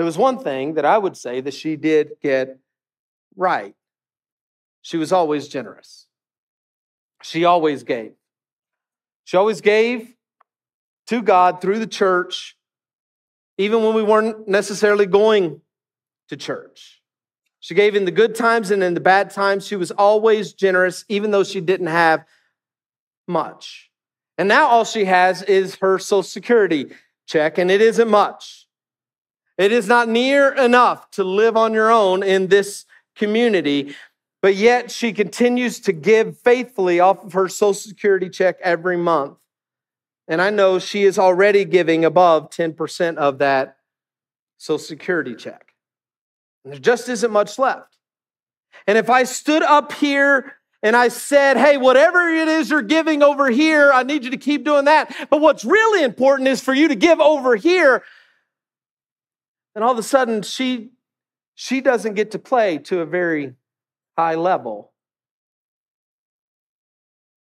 There 0.00 0.06
was 0.06 0.16
one 0.16 0.38
thing 0.38 0.76
that 0.76 0.86
I 0.86 0.96
would 0.96 1.14
say 1.14 1.42
that 1.42 1.52
she 1.52 1.76
did 1.76 2.12
get 2.22 2.58
right. 3.36 3.74
She 4.80 4.96
was 4.96 5.12
always 5.12 5.46
generous. 5.46 6.06
She 7.22 7.44
always 7.44 7.82
gave. 7.82 8.12
She 9.24 9.36
always 9.36 9.60
gave 9.60 10.16
to 11.08 11.20
God 11.20 11.60
through 11.60 11.80
the 11.80 11.86
church, 11.86 12.56
even 13.58 13.82
when 13.82 13.94
we 13.94 14.02
weren't 14.02 14.48
necessarily 14.48 15.04
going 15.04 15.60
to 16.30 16.36
church. 16.38 17.02
She 17.58 17.74
gave 17.74 17.94
in 17.94 18.06
the 18.06 18.10
good 18.10 18.34
times 18.34 18.70
and 18.70 18.82
in 18.82 18.94
the 18.94 19.00
bad 19.00 19.28
times. 19.28 19.66
She 19.66 19.76
was 19.76 19.90
always 19.90 20.54
generous, 20.54 21.04
even 21.10 21.30
though 21.30 21.44
she 21.44 21.60
didn't 21.60 21.88
have 21.88 22.24
much. 23.28 23.90
And 24.38 24.48
now 24.48 24.66
all 24.66 24.86
she 24.86 25.04
has 25.04 25.42
is 25.42 25.74
her 25.82 25.98
Social 25.98 26.22
Security 26.22 26.90
check, 27.26 27.58
and 27.58 27.70
it 27.70 27.82
isn't 27.82 28.08
much. 28.08 28.66
It 29.60 29.72
is 29.72 29.86
not 29.86 30.08
near 30.08 30.54
enough 30.54 31.10
to 31.10 31.22
live 31.22 31.54
on 31.54 31.74
your 31.74 31.90
own 31.90 32.22
in 32.22 32.46
this 32.46 32.86
community, 33.14 33.94
but 34.40 34.54
yet 34.54 34.90
she 34.90 35.12
continues 35.12 35.80
to 35.80 35.92
give 35.92 36.38
faithfully 36.38 36.98
off 36.98 37.22
of 37.26 37.34
her 37.34 37.46
Social 37.46 37.74
Security 37.74 38.30
check 38.30 38.56
every 38.62 38.96
month. 38.96 39.36
And 40.26 40.40
I 40.40 40.48
know 40.48 40.78
she 40.78 41.04
is 41.04 41.18
already 41.18 41.66
giving 41.66 42.06
above 42.06 42.48
10% 42.48 43.18
of 43.18 43.36
that 43.40 43.76
Social 44.56 44.78
Security 44.78 45.34
check. 45.34 45.74
And 46.64 46.72
there 46.72 46.80
just 46.80 47.10
isn't 47.10 47.30
much 47.30 47.58
left. 47.58 47.98
And 48.86 48.96
if 48.96 49.10
I 49.10 49.24
stood 49.24 49.62
up 49.62 49.92
here 49.92 50.54
and 50.82 50.96
I 50.96 51.08
said, 51.08 51.58
hey, 51.58 51.76
whatever 51.76 52.30
it 52.30 52.48
is 52.48 52.70
you're 52.70 52.80
giving 52.80 53.22
over 53.22 53.50
here, 53.50 53.92
I 53.92 54.04
need 54.04 54.24
you 54.24 54.30
to 54.30 54.38
keep 54.38 54.64
doing 54.64 54.86
that. 54.86 55.14
But 55.28 55.42
what's 55.42 55.66
really 55.66 56.02
important 56.02 56.48
is 56.48 56.62
for 56.62 56.72
you 56.72 56.88
to 56.88 56.94
give 56.94 57.20
over 57.20 57.56
here 57.56 58.02
and 59.74 59.84
all 59.84 59.92
of 59.92 59.98
a 59.98 60.02
sudden 60.02 60.42
she 60.42 60.90
she 61.54 61.80
doesn't 61.80 62.14
get 62.14 62.30
to 62.30 62.38
play 62.38 62.78
to 62.78 63.00
a 63.00 63.06
very 63.06 63.54
high 64.16 64.34
level. 64.34 64.92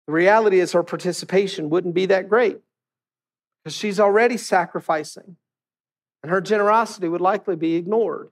The 0.07 0.13
reality 0.13 0.59
is 0.59 0.71
her 0.71 0.83
participation 0.83 1.69
wouldn't 1.69 1.93
be 1.93 2.07
that 2.07 2.29
great 2.29 2.57
because 3.63 3.75
she's 3.75 3.99
already 3.99 4.37
sacrificing, 4.37 5.35
and 6.23 6.31
her 6.31 6.41
generosity 6.41 7.07
would 7.07 7.21
likely 7.21 7.55
be 7.55 7.75
ignored 7.75 8.31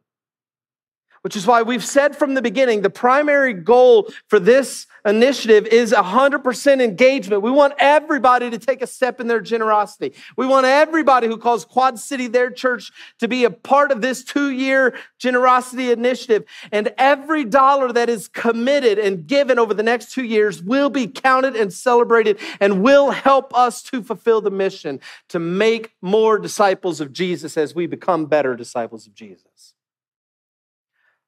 which 1.26 1.36
is 1.36 1.48
why 1.48 1.64
we've 1.64 1.84
said 1.84 2.16
from 2.16 2.36
the 2.36 2.42
beginning 2.44 2.84
the 2.84 2.90
primary 2.92 3.52
goal 3.52 4.08
for 4.28 4.40
this 4.40 4.86
initiative 5.08 5.66
is 5.66 5.92
100% 5.92 6.84
engagement. 6.84 7.42
We 7.42 7.50
want 7.50 7.74
everybody 7.80 8.52
to 8.52 8.60
take 8.60 8.84
a 8.84 8.86
step 8.88 9.20
in 9.20 9.26
their 9.26 9.42
generosity. 9.42 10.14
We 10.38 10.46
want 10.46 10.68
everybody 10.68 11.26
who 11.26 11.38
calls 11.38 11.66
Quad 11.66 11.98
City 11.98 12.28
their 12.28 12.52
church 12.52 12.92
to 13.18 13.28
be 13.28 13.44
a 13.44 13.50
part 13.50 13.92
of 13.92 14.02
this 14.02 14.24
two 14.24 14.52
year 14.52 15.00
generosity 15.18 15.92
initiative. 15.92 16.44
And 16.72 16.94
every 16.96 17.44
dollar 17.44 17.92
that 17.92 18.08
is 18.08 18.28
committed 18.28 19.00
and 19.00 19.26
given 19.26 19.58
over 19.58 19.74
the 19.74 19.82
next 19.82 20.12
two 20.12 20.26
years 20.26 20.62
will 20.62 20.92
be 20.92 21.08
counted 21.08 21.56
and 21.56 21.74
celebrated 21.74 22.38
and 22.60 22.84
will 22.84 23.10
help 23.10 23.52
us 23.58 23.82
to 23.82 24.04
fulfill 24.04 24.42
the 24.42 24.52
mission 24.52 25.00
to 25.30 25.40
make 25.40 25.96
more 26.04 26.38
disciples 26.38 27.02
of 27.02 27.12
Jesus 27.12 27.58
as 27.58 27.74
we 27.74 27.88
become 27.88 28.28
better 28.28 28.56
disciples 28.56 29.08
of 29.08 29.16
Jesus. 29.16 29.75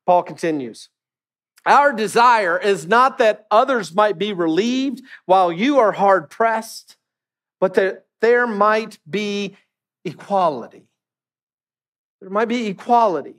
Paul 0.07 0.23
continues. 0.23 0.89
Our 1.65 1.91
desire 1.91 2.57
is 2.57 2.87
not 2.87 3.17
that 3.17 3.45
others 3.51 3.93
might 3.93 4.17
be 4.17 4.31
relieved 4.31 5.01
while 5.25 5.51
you 5.51 5.79
are 5.79 5.91
hard 5.91 6.29
pressed, 6.29 6.95
but 7.59 7.73
that 7.73 8.05
there 8.21 8.47
might 8.47 8.97
be 9.07 9.57
equality. 10.05 10.87
There 12.21 12.29
might 12.29 12.47
be 12.47 12.67
equality. 12.67 13.35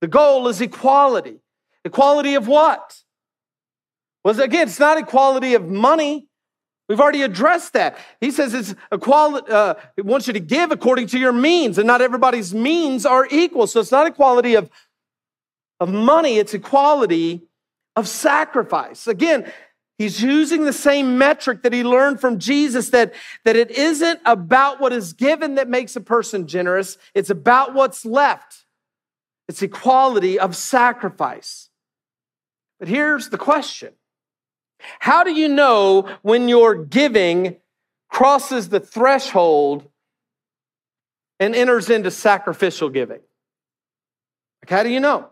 The 0.00 0.06
goal 0.06 0.46
is 0.46 0.60
equality. 0.60 1.40
Equality 1.84 2.34
of 2.34 2.46
what? 2.46 3.02
Well, 4.24 4.40
again, 4.40 4.68
it's 4.68 4.78
not 4.78 4.98
equality 4.98 5.54
of 5.54 5.68
money. 5.68 6.28
We've 6.88 7.00
already 7.00 7.22
addressed 7.22 7.72
that. 7.72 7.98
He 8.20 8.30
says 8.30 8.54
it's 8.54 8.76
equality, 8.92 9.50
uh, 9.50 9.74
it 9.96 10.04
wants 10.04 10.28
you 10.28 10.32
to 10.34 10.40
give 10.40 10.70
according 10.70 11.08
to 11.08 11.18
your 11.18 11.32
means, 11.32 11.78
and 11.78 11.86
not 11.86 12.00
everybody's 12.00 12.54
means 12.54 13.04
are 13.04 13.26
equal. 13.28 13.66
So 13.66 13.80
it's 13.80 13.90
not 13.90 14.06
equality 14.06 14.54
of 14.54 14.70
of 15.82 15.92
money, 15.92 16.38
it's 16.38 16.54
equality 16.54 17.42
of 17.96 18.06
sacrifice. 18.06 19.08
Again, 19.08 19.52
he's 19.98 20.22
using 20.22 20.64
the 20.64 20.72
same 20.72 21.18
metric 21.18 21.64
that 21.64 21.72
he 21.72 21.82
learned 21.82 22.20
from 22.20 22.38
Jesus 22.38 22.90
that, 22.90 23.12
that 23.44 23.56
it 23.56 23.72
isn't 23.72 24.20
about 24.24 24.80
what 24.80 24.92
is 24.92 25.12
given 25.12 25.56
that 25.56 25.68
makes 25.68 25.96
a 25.96 26.00
person 26.00 26.46
generous, 26.46 26.98
it's 27.14 27.30
about 27.30 27.74
what's 27.74 28.04
left. 28.04 28.64
It's 29.48 29.60
equality 29.60 30.38
of 30.38 30.54
sacrifice. 30.54 31.68
But 32.78 32.86
here's 32.86 33.30
the 33.30 33.38
question 33.38 33.92
How 35.00 35.24
do 35.24 35.32
you 35.32 35.48
know 35.48 36.08
when 36.22 36.48
your 36.48 36.76
giving 36.76 37.56
crosses 38.08 38.68
the 38.68 38.78
threshold 38.78 39.88
and 41.40 41.56
enters 41.56 41.90
into 41.90 42.12
sacrificial 42.12 42.88
giving? 42.88 43.20
Like, 44.62 44.70
how 44.70 44.84
do 44.84 44.88
you 44.88 45.00
know? 45.00 45.31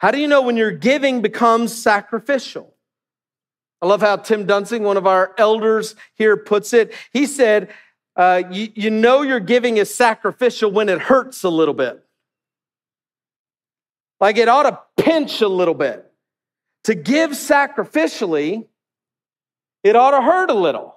How 0.00 0.10
do 0.10 0.18
you 0.18 0.28
know 0.28 0.40
when 0.40 0.56
your 0.56 0.70
giving 0.70 1.20
becomes 1.20 1.74
sacrificial? 1.74 2.74
I 3.82 3.86
love 3.86 4.00
how 4.00 4.16
Tim 4.16 4.46
Dunsing, 4.46 4.82
one 4.82 4.96
of 4.96 5.06
our 5.06 5.34
elders 5.36 5.94
here, 6.14 6.38
puts 6.38 6.72
it. 6.72 6.94
He 7.12 7.26
said, 7.26 7.70
uh, 8.16 8.42
you, 8.50 8.68
you 8.74 8.90
know 8.90 9.20
your 9.20 9.40
giving 9.40 9.76
is 9.76 9.94
sacrificial 9.94 10.70
when 10.70 10.88
it 10.88 11.00
hurts 11.00 11.44
a 11.44 11.50
little 11.50 11.74
bit. 11.74 12.02
Like 14.20 14.38
it 14.38 14.48
ought 14.48 14.64
to 14.64 15.02
pinch 15.02 15.42
a 15.42 15.48
little 15.48 15.74
bit. 15.74 16.10
To 16.84 16.94
give 16.94 17.32
sacrificially, 17.32 18.66
it 19.84 19.96
ought 19.96 20.12
to 20.12 20.22
hurt 20.22 20.50
a 20.50 20.54
little. 20.54 20.96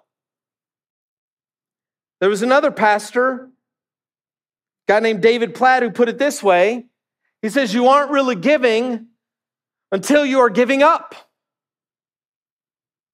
There 2.21 2.29
was 2.29 2.41
another 2.41 2.71
pastor, 2.71 3.49
guy 4.87 5.01
named 5.01 5.21
David 5.21 5.55
Platt, 5.55 5.83
who 5.83 5.91
put 5.91 6.07
it 6.07 6.17
this 6.17 6.41
way 6.41 6.85
he 7.43 7.49
says, 7.49 7.73
You 7.73 7.89
aren't 7.89 8.10
really 8.10 8.36
giving 8.36 9.08
until 9.91 10.25
you 10.25 10.39
are 10.39 10.49
giving 10.49 10.82
up. 10.82 11.13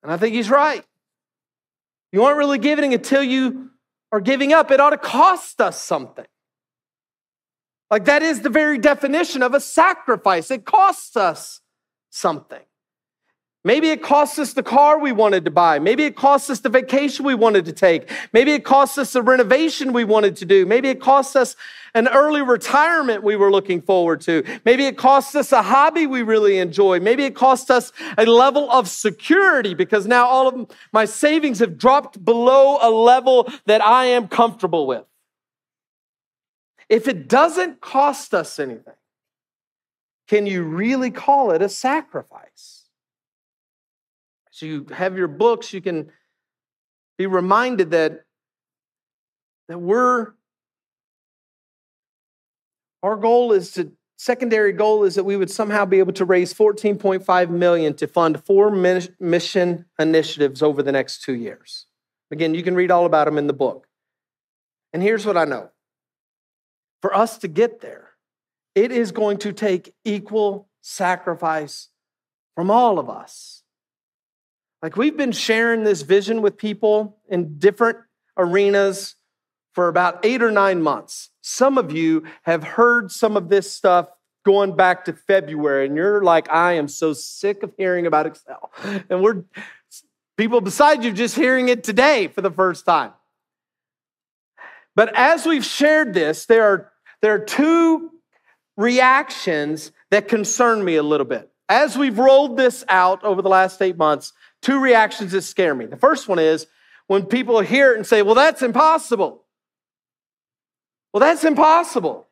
And 0.02 0.12
I 0.12 0.16
think 0.16 0.34
he's 0.34 0.50
right. 0.50 0.86
You 2.14 2.24
aren't 2.24 2.38
really 2.38 2.60
giving 2.60 2.94
until 2.94 3.22
you 3.22 3.72
are 4.14 4.22
giving 4.22 4.54
up. 4.54 4.72
It 4.72 4.80
ought 4.80 4.92
to 4.92 4.98
cost 4.98 5.60
us 5.60 5.82
something. 5.82 6.26
Like 7.92 8.06
that 8.06 8.22
is 8.22 8.42
the 8.42 8.50
very 8.50 8.78
definition 8.78 9.42
of 9.42 9.54
a 9.54 9.60
sacrifice. 9.60 10.52
It 10.52 10.64
costs 10.64 11.18
us 11.18 11.62
something. 12.12 12.62
Maybe 13.66 13.90
it 13.90 14.02
costs 14.02 14.40
us 14.40 14.54
the 14.54 14.64
car 14.64 15.00
we 15.00 15.12
wanted 15.12 15.44
to 15.44 15.52
buy. 15.52 15.80
Maybe 15.80 16.06
it 16.06 16.16
costs 16.16 16.50
us 16.50 16.62
the 16.62 16.70
vacation 16.70 17.26
we 17.26 17.36
wanted 17.36 17.66
to 17.66 17.74
take. 17.74 18.10
Maybe 18.32 18.54
it 18.54 18.64
costs 18.64 18.98
us 18.98 19.12
the 19.12 19.22
renovation 19.22 19.92
we 19.92 20.06
wanted 20.06 20.38
to 20.38 20.46
do. 20.46 20.66
Maybe 20.66 20.88
it 20.88 21.02
costs 21.02 21.36
us 21.36 21.58
an 21.94 22.08
early 22.08 22.42
retirement 22.42 23.22
we 23.22 23.36
were 23.36 23.52
looking 23.52 23.82
forward 23.82 24.22
to. 24.22 24.46
Maybe 24.64 24.86
it 24.86 24.98
costs 24.98 25.36
us 25.36 25.52
a 25.52 25.62
hobby 25.62 26.08
we 26.08 26.22
really 26.22 26.58
enjoy. 26.60 27.02
Maybe 27.02 27.26
it 27.26 27.36
costs 27.36 27.70
us 27.70 27.92
a 28.18 28.26
level 28.26 28.72
of 28.72 28.88
security 28.88 29.74
because 29.74 30.08
now 30.08 30.26
all 30.26 30.48
of 30.48 30.72
my 30.94 31.04
savings 31.04 31.60
have 31.60 31.78
dropped 31.78 32.24
below 32.24 32.78
a 32.82 32.90
level 32.90 33.52
that 33.66 33.84
I 33.84 34.06
am 34.06 34.30
comfortable 34.30 34.88
with. 34.88 35.04
If 36.88 37.10
it 37.10 37.28
doesn't 37.28 37.82
cost 37.82 38.34
us 38.34 38.58
anything, 38.58 38.94
can 40.30 40.46
you 40.46 40.64
really 40.64 41.12
call 41.12 41.52
it 41.52 41.62
a 41.62 41.68
sacrifice? 41.68 42.79
So 44.60 44.66
you 44.66 44.88
have 44.92 45.16
your 45.16 45.30
books, 45.30 45.72
you 45.72 45.80
can 45.80 46.12
be 47.18 47.28
reminded 47.28 47.92
that, 47.92 48.26
that 49.70 49.78
we're, 49.78 50.34
our 53.02 53.16
goal 53.16 53.54
is 53.54 53.72
to, 53.76 53.94
secondary 54.18 54.74
goal 54.74 55.06
is 55.06 55.16
that 55.16 55.24
we 55.24 55.38
would 55.38 55.50
somehow 55.50 55.86
be 55.86 56.00
able 56.00 56.12
to 56.12 56.26
raise 56.26 56.54
14.5 56.54 57.50
million 57.50 57.94
to 57.94 58.06
fund 58.06 58.44
four 58.44 58.70
mission 58.70 59.86
initiatives 59.98 60.62
over 60.62 60.84
the 60.84 60.92
next 60.92 61.24
two 61.24 61.36
years. 61.36 61.86
Again, 62.30 62.54
you 62.54 62.62
can 62.62 62.76
read 62.76 62.92
all 62.92 63.06
about 63.06 63.28
them 63.28 63.38
in 63.38 63.48
the 63.48 63.54
book. 63.54 63.88
And 64.92 65.02
here's 65.02 65.26
what 65.26 65.38
I 65.38 65.46
know 65.46 65.70
for 67.02 67.16
us 67.16 67.38
to 67.38 67.48
get 67.48 67.80
there, 67.80 68.10
it 68.76 68.92
is 68.92 69.14
going 69.14 69.38
to 69.38 69.54
take 69.54 69.94
equal 70.04 70.68
sacrifice 70.82 71.88
from 72.56 72.70
all 72.70 73.00
of 73.00 73.10
us. 73.10 73.59
Like 74.82 74.96
we've 74.96 75.18
been 75.18 75.32
sharing 75.32 75.84
this 75.84 76.02
vision 76.02 76.42
with 76.42 76.58
people 76.58 77.18
in 77.28 77.58
different 77.60 77.98
arenas 78.38 79.16
for 79.74 79.88
about 79.88 80.26
eight 80.26 80.42
or 80.42 80.52
nine 80.52 80.82
months. 80.82 81.30
Some 81.42 81.78
of 81.78 81.92
you 81.92 82.24
have 82.44 82.64
heard 82.64 83.12
some 83.12 83.36
of 83.36 83.50
this 83.50 83.72
stuff 83.72 84.10
going 84.46 84.76
back 84.76 85.06
to 85.06 85.14
February, 85.14 85.86
and 85.86 85.96
you're 85.96 86.24
like, 86.24 86.50
I 86.50 86.74
am 86.74 86.88
so 86.88 87.14
sick 87.14 87.62
of 87.62 87.74
hearing 87.78 88.06
about 88.06 88.26
Excel. 88.26 88.72
And 89.10 89.22
we're 89.22 89.44
people 90.38 90.62
beside 90.62 91.04
you 91.04 91.12
just 91.12 91.36
hearing 91.36 91.68
it 91.68 91.84
today 91.84 92.30
for 92.30 92.42
the 92.42 92.52
first 92.52 92.86
time. 92.86 93.12
But 94.96 95.14
as 95.16 95.46
we've 95.46 95.66
shared 95.66 96.14
this, 96.14 96.46
there 96.46 96.64
are, 96.64 96.92
there 97.22 97.34
are 97.34 97.40
two 97.40 98.12
reactions 98.78 99.92
that 100.12 100.28
concern 100.30 100.84
me 100.84 100.96
a 100.96 101.04
little 101.04 101.26
bit. 101.26 101.52
As 101.68 101.98
we've 101.98 102.18
rolled 102.18 102.58
this 102.58 102.84
out 102.90 103.24
over 103.24 103.42
the 103.42 103.50
last 103.50 103.82
eight 103.82 103.98
months, 103.98 104.34
two 104.62 104.80
reactions 104.80 105.32
that 105.32 105.42
scare 105.42 105.74
me. 105.74 105.86
The 105.86 105.98
first 105.98 106.28
one 106.28 106.40
is 106.40 106.68
when 107.08 107.26
people 107.26 107.60
hear 107.62 107.94
it 107.94 107.98
and 107.98 108.06
say, 108.06 108.22
Well, 108.22 108.36
that's 108.36 108.62
impossible. 108.62 109.44
Well, 111.14 111.22
that's 111.22 111.44
impossible. 111.44 112.28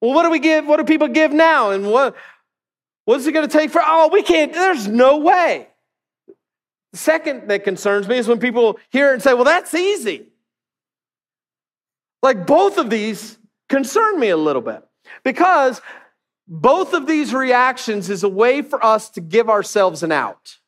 Well, 0.00 0.12
what 0.12 0.24
do 0.24 0.30
we 0.30 0.38
give? 0.38 0.66
What 0.66 0.76
do 0.76 0.84
people 0.84 1.08
give 1.08 1.32
now? 1.32 1.70
And 1.70 1.90
what, 1.90 2.14
what's 3.06 3.26
it 3.26 3.32
going 3.32 3.48
to 3.48 3.52
take 3.52 3.70
for? 3.70 3.80
Oh, 3.82 4.10
we 4.12 4.22
can't, 4.22 4.52
there's 4.52 4.86
no 4.86 5.16
way. 5.18 5.68
The 6.92 6.98
second 6.98 7.48
that 7.48 7.64
concerns 7.64 8.06
me 8.06 8.18
is 8.18 8.28
when 8.28 8.38
people 8.38 8.78
hear 8.90 9.10
it 9.10 9.14
and 9.14 9.22
say, 9.22 9.34
Well, 9.34 9.44
that's 9.44 9.74
easy. 9.74 10.28
Like 12.22 12.46
both 12.46 12.78
of 12.78 12.90
these 12.90 13.38
concern 13.68 14.18
me 14.18 14.30
a 14.30 14.36
little 14.36 14.62
bit 14.62 14.82
because 15.24 15.80
both 16.46 16.92
of 16.92 17.06
these 17.06 17.34
reactions 17.34 18.10
is 18.10 18.24
a 18.24 18.28
way 18.28 18.62
for 18.62 18.84
us 18.84 19.10
to 19.10 19.20
give 19.20 19.48
ourselves 19.48 20.02
an 20.02 20.12
out. 20.12 20.58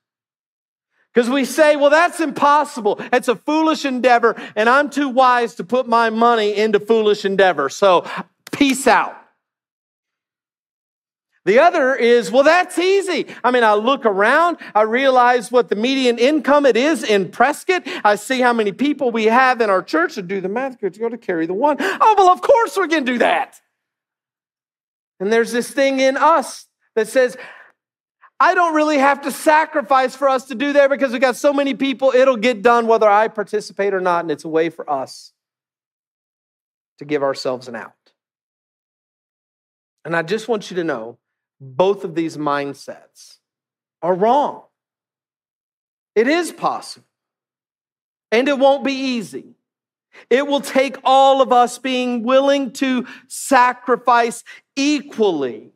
Because 1.16 1.30
we 1.30 1.46
say, 1.46 1.76
well, 1.76 1.88
that's 1.88 2.20
impossible. 2.20 3.00
It's 3.10 3.28
a 3.28 3.36
foolish 3.36 3.86
endeavor, 3.86 4.36
and 4.54 4.68
I'm 4.68 4.90
too 4.90 5.08
wise 5.08 5.54
to 5.54 5.64
put 5.64 5.88
my 5.88 6.10
money 6.10 6.54
into 6.54 6.78
foolish 6.78 7.24
endeavor. 7.24 7.70
So, 7.70 8.06
peace 8.52 8.86
out. 8.86 9.16
The 11.46 11.60
other 11.60 11.94
is, 11.94 12.30
well, 12.30 12.42
that's 12.42 12.78
easy. 12.78 13.28
I 13.42 13.50
mean, 13.50 13.64
I 13.64 13.72
look 13.72 14.04
around, 14.04 14.58
I 14.74 14.82
realize 14.82 15.50
what 15.50 15.70
the 15.70 15.76
median 15.76 16.18
income 16.18 16.66
it 16.66 16.76
is 16.76 17.02
in 17.02 17.30
Prescott. 17.30 17.84
I 18.04 18.16
see 18.16 18.42
how 18.42 18.52
many 18.52 18.72
people 18.72 19.10
we 19.10 19.24
have 19.24 19.62
in 19.62 19.70
our 19.70 19.82
church 19.82 20.16
to 20.16 20.22
do 20.22 20.42
the 20.42 20.50
math, 20.50 20.78
to 20.80 20.90
go 20.90 21.08
to 21.08 21.16
carry 21.16 21.46
the 21.46 21.54
one. 21.54 21.78
Oh, 21.80 22.14
well, 22.18 22.28
of 22.28 22.42
course 22.42 22.76
we're 22.76 22.88
going 22.88 23.06
to 23.06 23.12
do 23.12 23.18
that. 23.20 23.58
And 25.18 25.32
there's 25.32 25.50
this 25.50 25.70
thing 25.70 25.98
in 25.98 26.18
us 26.18 26.66
that 26.94 27.08
says, 27.08 27.38
I 28.38 28.54
don't 28.54 28.74
really 28.74 28.98
have 28.98 29.22
to 29.22 29.30
sacrifice 29.30 30.14
for 30.14 30.28
us 30.28 30.46
to 30.46 30.54
do 30.54 30.74
that 30.74 30.90
because 30.90 31.12
we 31.12 31.18
got 31.18 31.36
so 31.36 31.52
many 31.52 31.74
people, 31.74 32.12
it'll 32.14 32.36
get 32.36 32.62
done 32.62 32.86
whether 32.86 33.08
I 33.08 33.28
participate 33.28 33.94
or 33.94 34.00
not. 34.00 34.24
And 34.24 34.30
it's 34.30 34.44
a 34.44 34.48
way 34.48 34.68
for 34.68 34.88
us 34.90 35.32
to 36.98 37.04
give 37.04 37.22
ourselves 37.22 37.68
an 37.68 37.76
out. 37.76 37.92
And 40.04 40.14
I 40.14 40.22
just 40.22 40.48
want 40.48 40.70
you 40.70 40.76
to 40.76 40.84
know 40.84 41.18
both 41.60 42.04
of 42.04 42.14
these 42.14 42.36
mindsets 42.36 43.38
are 44.02 44.14
wrong. 44.14 44.62
It 46.14 46.28
is 46.28 46.52
possible, 46.52 47.06
and 48.32 48.48
it 48.48 48.58
won't 48.58 48.84
be 48.84 48.92
easy. 48.92 49.56
It 50.30 50.46
will 50.46 50.60
take 50.60 50.96
all 51.04 51.42
of 51.42 51.52
us 51.52 51.78
being 51.78 52.22
willing 52.22 52.72
to 52.74 53.06
sacrifice 53.28 54.44
equally 54.74 55.72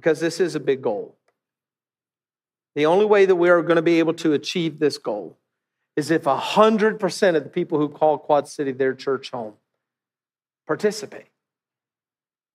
because 0.00 0.18
this 0.18 0.40
is 0.40 0.54
a 0.54 0.60
big 0.60 0.80
goal. 0.80 1.14
The 2.74 2.86
only 2.86 3.04
way 3.04 3.26
that 3.26 3.36
we 3.36 3.50
are 3.50 3.60
going 3.60 3.76
to 3.76 3.82
be 3.82 3.98
able 3.98 4.14
to 4.14 4.32
achieve 4.32 4.78
this 4.78 4.96
goal 4.96 5.36
is 5.94 6.10
if 6.10 6.22
100% 6.22 7.36
of 7.36 7.44
the 7.44 7.50
people 7.50 7.78
who 7.78 7.90
call 7.90 8.16
Quad 8.16 8.48
City 8.48 8.72
their 8.72 8.94
church 8.94 9.30
home 9.30 9.52
participate. 10.66 11.26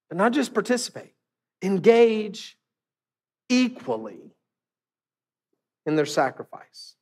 But 0.09 0.17
not 0.17 0.31
just 0.31 0.55
participate, 0.55 1.13
engage 1.61 2.57
equally 3.47 4.31
in 5.85 5.95
their 5.95 6.07
sacrifice. 6.07 6.95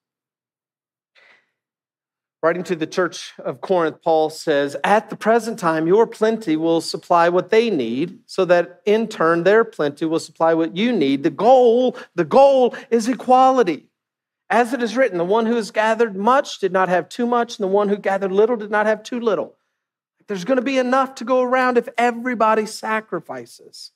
Writing 2.44 2.64
to 2.64 2.76
the 2.76 2.86
church 2.86 3.32
of 3.40 3.62
Corinth, 3.62 4.02
Paul 4.04 4.30
says, 4.30 4.76
At 4.84 5.10
the 5.10 5.16
present 5.16 5.58
time, 5.58 5.88
your 5.88 6.06
plenty 6.06 6.58
will 6.58 6.82
supply 6.82 7.30
what 7.30 7.52
they 7.52 7.70
need, 7.70 8.20
so 8.26 8.44
that 8.44 8.82
in 8.86 9.08
turn, 9.08 9.44
their 9.44 9.64
plenty 9.64 10.04
will 10.04 10.20
supply 10.20 10.54
what 10.54 10.76
you 10.76 10.92
need. 10.92 11.24
The 11.24 11.30
goal, 11.30 11.98
the 12.16 12.26
goal 12.26 12.76
is 12.90 13.08
equality. 13.08 13.88
As 14.50 14.74
it 14.74 14.84
is 14.84 14.98
written, 14.98 15.18
the 15.18 15.24
one 15.24 15.46
who 15.46 15.56
has 15.56 15.72
gathered 15.72 16.18
much 16.18 16.60
did 16.60 16.74
not 16.74 16.90
have 16.90 17.08
too 17.08 17.26
much, 17.26 17.58
and 17.58 17.64
the 17.64 17.74
one 17.74 17.88
who 17.88 17.96
gathered 17.96 18.34
little 18.34 18.58
did 18.58 18.70
not 18.70 18.88
have 18.88 19.04
too 19.04 19.22
little. 19.22 19.56
There's 20.28 20.44
going 20.44 20.58
to 20.58 20.62
be 20.62 20.78
enough 20.78 21.16
to 21.16 21.24
go 21.24 21.42
around 21.42 21.78
if 21.78 21.88
everybody 21.98 22.66
sacrifices. 22.66 23.92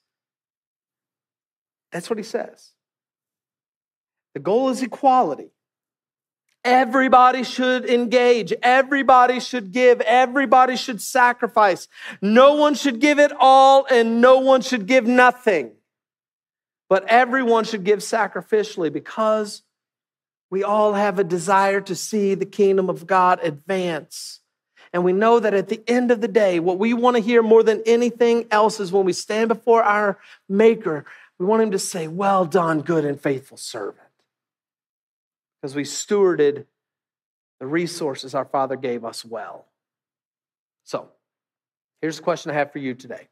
That's 1.92 2.10
what 2.10 2.18
he 2.18 2.24
says. 2.24 2.72
The 4.34 4.40
goal 4.40 4.70
is 4.70 4.82
equality. 4.82 5.52
Everybody 6.68 7.44
should 7.44 7.90
engage. 7.90 8.52
Everybody 8.62 9.40
should 9.40 9.72
give. 9.72 10.02
Everybody 10.02 10.76
should 10.76 11.02
sacrifice. 11.02 11.88
No 12.22 12.56
one 12.56 12.76
should 12.76 13.00
give 13.00 13.20
it 13.20 13.32
all 13.40 13.88
and 13.90 14.20
no 14.20 14.40
one 14.40 14.60
should 14.60 14.86
give 14.86 15.08
nothing. 15.08 15.72
But 16.90 17.08
everyone 17.08 17.64
should 17.64 17.86
give 17.86 18.00
sacrificially 18.00 18.92
because 18.92 19.62
we 20.50 20.62
all 20.62 20.94
have 20.94 21.20
a 21.20 21.24
desire 21.24 21.80
to 21.80 21.96
see 21.96 22.36
the 22.36 22.46
kingdom 22.46 22.90
of 22.90 23.08
God 23.08 23.40
advance. 23.42 24.42
And 24.92 25.06
we 25.06 25.14
know 25.14 25.40
that 25.40 25.54
at 25.54 25.70
the 25.70 25.82
end 25.88 26.12
of 26.12 26.20
the 26.20 26.28
day, 26.28 26.60
what 26.60 26.80
we 26.80 26.94
want 26.94 27.16
to 27.16 27.22
hear 27.22 27.42
more 27.42 27.64
than 27.64 27.82
anything 27.86 28.46
else 28.52 28.82
is 28.82 28.92
when 28.92 29.06
we 29.06 29.14
stand 29.14 29.48
before 29.48 29.84
our 29.84 30.20
Maker, 30.50 31.06
we 31.40 31.46
want 31.46 31.64
Him 31.64 31.72
to 31.72 31.80
say, 31.80 32.10
Well 32.10 32.44
done, 32.44 32.82
good 32.82 33.06
and 33.06 33.20
faithful 33.20 33.58
servant. 33.58 34.07
Because 35.62 35.76
we 35.76 35.84
stewarded 35.84 36.66
the 37.60 37.66
resources 37.66 38.36
our 38.36 38.46
Father 38.46 38.76
gave 38.76 39.04
us 39.04 39.26
well. 39.26 39.66
So, 40.84 41.10
here's 42.02 42.18
the 42.18 42.24
question 42.24 42.52
I 42.52 42.56
have 42.56 42.72
for 42.72 42.80
you 42.80 42.94
today 42.94 43.28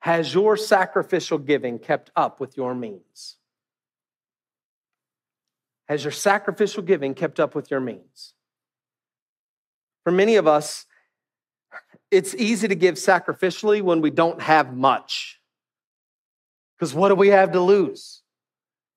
Has 0.00 0.32
your 0.32 0.56
sacrificial 0.56 1.38
giving 1.38 1.78
kept 1.78 2.10
up 2.16 2.40
with 2.40 2.56
your 2.56 2.74
means? 2.74 3.36
Has 5.88 6.04
your 6.04 6.12
sacrificial 6.12 6.82
giving 6.82 7.14
kept 7.14 7.40
up 7.40 7.54
with 7.54 7.70
your 7.70 7.80
means? 7.80 8.34
For 10.04 10.12
many 10.12 10.36
of 10.36 10.46
us, 10.46 10.86
it's 12.10 12.34
easy 12.34 12.68
to 12.68 12.74
give 12.74 12.94
sacrificially 12.96 13.82
when 13.82 14.00
we 14.00 14.10
don't 14.10 14.40
have 14.40 14.74
much. 14.74 15.40
Because 16.78 16.94
what 16.94 17.08
do 17.08 17.14
we 17.14 17.28
have 17.28 17.52
to 17.52 17.60
lose? 17.60 18.22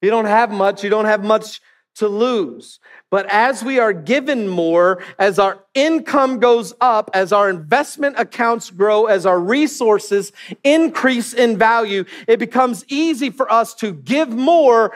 If 0.01 0.05
you 0.05 0.11
don't 0.11 0.25
have 0.25 0.51
much, 0.51 0.83
you 0.83 0.89
don't 0.89 1.05
have 1.05 1.23
much 1.23 1.61
to 1.95 2.07
lose. 2.07 2.79
But 3.09 3.25
as 3.27 3.63
we 3.63 3.79
are 3.79 3.93
given 3.93 4.47
more, 4.47 5.03
as 5.19 5.39
our 5.39 5.63
income 5.73 6.39
goes 6.39 6.73
up, 6.79 7.11
as 7.13 7.33
our 7.33 7.49
investment 7.49 8.15
accounts 8.17 8.69
grow, 8.69 9.05
as 9.05 9.25
our 9.25 9.39
resources 9.39 10.31
increase 10.63 11.33
in 11.33 11.57
value, 11.57 12.05
it 12.27 12.39
becomes 12.39 12.85
easy 12.87 13.29
for 13.29 13.51
us 13.51 13.73
to 13.75 13.93
give 13.93 14.29
more 14.29 14.95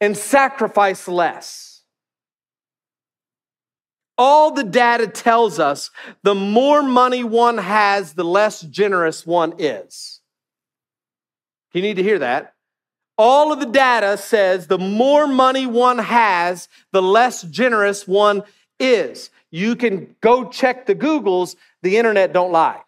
and 0.00 0.16
sacrifice 0.16 1.08
less. 1.08 1.82
All 4.16 4.50
the 4.50 4.64
data 4.64 5.06
tells 5.06 5.60
us 5.60 5.90
the 6.24 6.34
more 6.34 6.82
money 6.82 7.22
one 7.22 7.58
has, 7.58 8.14
the 8.14 8.24
less 8.24 8.60
generous 8.60 9.24
one 9.24 9.54
is. 9.58 10.20
You 11.72 11.82
need 11.82 11.96
to 11.96 12.02
hear 12.02 12.18
that. 12.18 12.54
All 13.18 13.52
of 13.52 13.58
the 13.58 13.66
data 13.66 14.16
says 14.16 14.68
the 14.68 14.78
more 14.78 15.26
money 15.26 15.66
one 15.66 15.98
has, 15.98 16.68
the 16.92 17.02
less 17.02 17.42
generous 17.42 18.06
one 18.06 18.44
is. 18.78 19.30
You 19.50 19.74
can 19.74 20.14
go 20.20 20.48
check 20.48 20.86
the 20.86 20.94
Googles, 20.94 21.56
the 21.82 21.96
internet 21.96 22.32
don't 22.32 22.52
lie. 22.52 22.80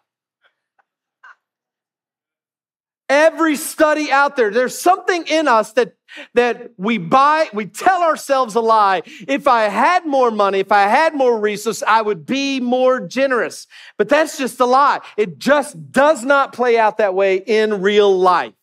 Every 3.09 3.57
study 3.57 4.09
out 4.09 4.37
there, 4.37 4.51
there's 4.51 4.79
something 4.79 5.25
in 5.27 5.49
us 5.49 5.73
that, 5.73 5.95
that 6.33 6.71
we 6.77 6.97
buy, 6.97 7.49
we 7.51 7.65
tell 7.65 8.01
ourselves 8.01 8.55
a 8.55 8.61
lie. 8.61 9.01
If 9.27 9.49
I 9.49 9.63
had 9.63 10.05
more 10.05 10.31
money, 10.31 10.59
if 10.59 10.71
I 10.71 10.83
had 10.83 11.13
more 11.13 11.37
resources, 11.37 11.83
I 11.85 12.01
would 12.01 12.25
be 12.25 12.61
more 12.61 13.01
generous. 13.01 13.67
But 13.97 14.07
that's 14.07 14.37
just 14.37 14.61
a 14.61 14.65
lie. 14.65 15.01
It 15.17 15.39
just 15.39 15.91
does 15.91 16.23
not 16.23 16.53
play 16.53 16.79
out 16.79 16.99
that 16.99 17.13
way 17.13 17.35
in 17.35 17.81
real 17.81 18.17
life. 18.17 18.53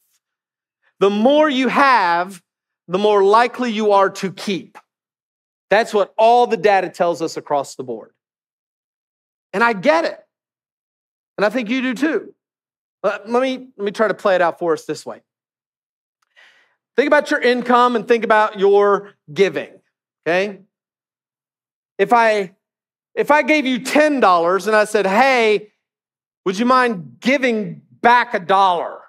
The 1.00 1.10
more 1.10 1.48
you 1.48 1.68
have, 1.68 2.42
the 2.88 2.98
more 2.98 3.22
likely 3.22 3.70
you 3.70 3.92
are 3.92 4.10
to 4.10 4.32
keep. 4.32 4.78
That's 5.70 5.92
what 5.92 6.14
all 6.16 6.46
the 6.46 6.56
data 6.56 6.88
tells 6.88 7.20
us 7.20 7.36
across 7.36 7.74
the 7.74 7.84
board. 7.84 8.12
And 9.52 9.62
I 9.62 9.74
get 9.74 10.04
it. 10.04 10.18
And 11.36 11.44
I 11.44 11.50
think 11.50 11.68
you 11.68 11.82
do 11.82 11.94
too. 11.94 12.34
Uh, 13.02 13.18
let 13.26 13.42
me, 13.42 13.68
let 13.76 13.84
me 13.84 13.92
try 13.92 14.08
to 14.08 14.14
play 14.14 14.34
it 14.34 14.42
out 14.42 14.58
for 14.58 14.72
us 14.72 14.84
this 14.86 15.06
way. 15.06 15.22
Think 16.96 17.06
about 17.06 17.30
your 17.30 17.40
income 17.40 17.94
and 17.94 18.08
think 18.08 18.24
about 18.24 18.58
your 18.58 19.14
giving, 19.32 19.70
okay? 20.26 20.58
If 21.96 22.12
I 22.12 22.56
if 23.14 23.30
I 23.30 23.42
gave 23.42 23.66
you 23.66 23.80
$10 23.80 24.66
and 24.66 24.76
I 24.76 24.84
said, 24.84 25.06
"Hey, 25.06 25.70
would 26.44 26.58
you 26.58 26.66
mind 26.66 27.18
giving 27.20 27.82
back 28.00 28.34
a 28.34 28.40
dollar?" 28.40 29.00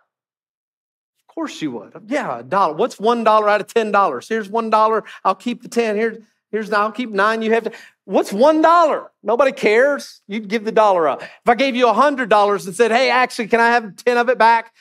Course 1.40 1.62
you 1.62 1.72
would. 1.72 1.94
Yeah, 2.10 2.40
a 2.40 2.44
dollar. 2.44 2.74
What's 2.74 2.98
$1 2.98 3.26
out 3.26 3.62
of 3.62 3.68
$10? 3.68 4.28
Here's 4.28 4.50
$1. 4.50 5.04
I'll 5.24 5.36
keep 5.36 5.62
the 5.62 5.70
10. 5.70 5.96
Here's 5.96 6.18
here's 6.52 6.74
I'll 6.74 6.92
keep 6.92 7.12
9. 7.12 7.42
You 7.42 7.54
have 7.54 7.64
to 7.64 7.72
What's 8.04 8.34
one 8.34 8.62
dollar? 8.62 9.12
Nobody 9.22 9.52
cares. 9.52 10.22
You'd 10.28 10.48
give 10.48 10.66
the 10.66 10.72
dollar 10.72 11.08
up. 11.08 11.22
If 11.22 11.48
I 11.48 11.54
gave 11.54 11.76
you 11.76 11.88
a 11.88 11.94
hundred 11.94 12.28
dollars 12.28 12.66
and 12.66 12.76
said, 12.76 12.92
"Hey, 12.92 13.12
actually, 13.12 13.48
can 13.50 13.60
I 13.60 13.68
have 13.68 13.96
ten 13.98 14.18
of 14.18 14.30
it 14.30 14.40
back?" 14.40 14.74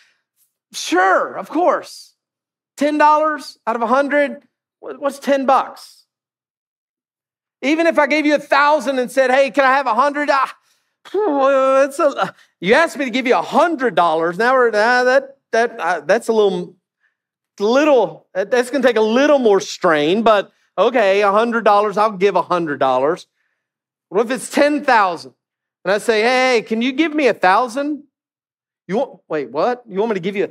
Sure, 0.72 1.34
of 1.34 1.50
course. 1.50 2.14
Ten 2.78 2.96
dollars 2.96 3.58
out 3.66 3.76
of 3.76 3.82
a 3.82 3.86
hundred. 3.86 4.44
What's 4.80 5.18
ten 5.18 5.44
bucks? 5.44 6.06
Even 7.60 7.86
if 7.86 7.98
I 7.98 8.06
gave 8.06 8.24
you 8.24 8.34
a 8.34 8.38
thousand 8.38 8.98
and 8.98 9.12
said, 9.12 9.30
"Hey, 9.30 9.50
can 9.50 9.64
I 9.64 9.76
have 9.76 9.86
a 9.86 9.94
hundred? 9.94 10.30
Ah, 10.32 10.56
it's 11.84 11.98
a, 11.98 12.34
you 12.60 12.72
asked 12.72 12.96
me 12.96 13.04
to 13.04 13.10
give 13.10 13.26
you 13.26 13.36
a 13.36 13.42
hundred 13.42 13.94
dollars. 13.94 14.38
Now 14.38 14.54
we're 14.54 14.68
ah, 14.68 15.04
that 15.04 15.37
that 15.52 15.78
uh, 15.78 16.00
that's 16.00 16.28
a 16.28 16.32
little 16.32 16.76
little. 17.58 18.26
That's 18.34 18.70
going 18.70 18.82
to 18.82 18.88
take 18.88 18.96
a 18.96 19.00
little 19.00 19.38
more 19.38 19.60
strain, 19.60 20.22
but 20.22 20.52
Okay, 20.78 21.22
$100, 21.22 21.96
I'll 21.96 22.12
give 22.12 22.36
$100. 22.36 23.26
What 24.10 24.26
if 24.26 24.30
it's 24.30 24.48
10,000? 24.48 25.34
And 25.84 25.92
I 25.92 25.98
say, 25.98 26.22
hey, 26.22 26.62
can 26.62 26.80
you 26.80 26.92
give 26.92 27.12
me 27.12 27.26
a 27.26 27.34
thousand? 27.34 28.04
You 28.86 28.98
want, 28.98 29.20
wait, 29.28 29.50
what? 29.50 29.82
You 29.88 29.98
want 29.98 30.10
me 30.10 30.14
to 30.14 30.20
give 30.20 30.36
you 30.36 30.44
a 30.44 30.50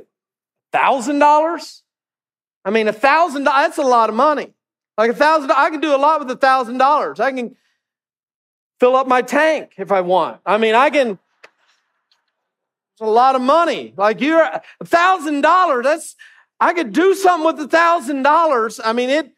thousand 0.70 1.18
dollars? 1.18 1.82
I 2.62 2.70
mean, 2.70 2.88
a 2.88 2.92
thousand, 2.92 3.44
that's 3.44 3.78
a 3.78 3.82
lot 3.82 4.10
of 4.10 4.16
money. 4.16 4.52
Like 4.98 5.12
a 5.12 5.14
thousand, 5.14 5.50
I 5.50 5.70
can 5.70 5.80
do 5.80 5.94
a 5.94 5.96
lot 5.96 6.20
with 6.20 6.30
a 6.30 6.36
thousand 6.36 6.76
dollars. 6.76 7.20
I 7.20 7.32
can 7.32 7.56
fill 8.80 8.96
up 8.96 9.08
my 9.08 9.22
tank 9.22 9.72
if 9.78 9.90
I 9.90 10.02
want. 10.02 10.40
I 10.44 10.58
mean, 10.58 10.74
I 10.74 10.90
can, 10.90 11.18
a 13.00 13.06
lot 13.06 13.34
of 13.34 13.42
money. 13.42 13.94
Like 13.96 14.20
you're 14.20 14.42
a 14.42 14.62
thousand 14.84 15.42
dollars, 15.42 15.84
that's, 15.84 16.16
I 16.60 16.72
could 16.72 16.92
do 16.92 17.14
something 17.14 17.46
with 17.46 17.60
a 17.60 17.68
thousand 17.68 18.22
dollars. 18.22 18.80
I 18.82 18.92
mean, 18.92 19.10
it, 19.10 19.32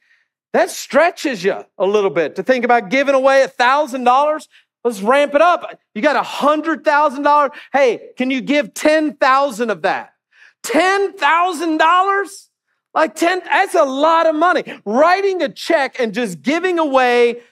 that 0.53 0.71
stretches 0.71 1.45
you 1.45 1.65
a 1.79 1.87
little 1.87 2.11
bit 2.11 2.37
to 2.37 2.43
think 2.43 2.65
about 2.65 2.89
giving 2.89 3.15
away 3.15 3.43
a 3.43 3.49
thousand 3.49 4.05
dollars. 4.05 4.49
Let's 4.83 5.03
ramp 5.03 5.35
it 5.35 5.43
up. 5.43 5.79
You 5.95 6.03
got 6.03 6.17
a 6.17 6.23
hundred 6.23 6.85
thousand 6.85 7.23
dollars. 7.23 7.53
Hey, 7.73 8.11
can 8.17 8.31
you 8.31 8.41
give 8.41 8.75
ten 8.75 9.15
thousand 9.15 9.71
of 9.71 9.83
that? 9.83 10.15
Ten 10.63 11.13
thousand 11.17 11.79
dollars? 11.79 12.51
Like 12.93 13.15
10, 13.15 13.43
that's 13.45 13.75
a 13.75 13.85
lot 13.85 14.27
of 14.27 14.35
money. 14.35 14.65
Writing 14.85 15.43
a 15.43 15.49
check 15.49 16.01
and 16.01 16.13
just 16.13 16.43
giving 16.43 16.79
away 16.79 17.43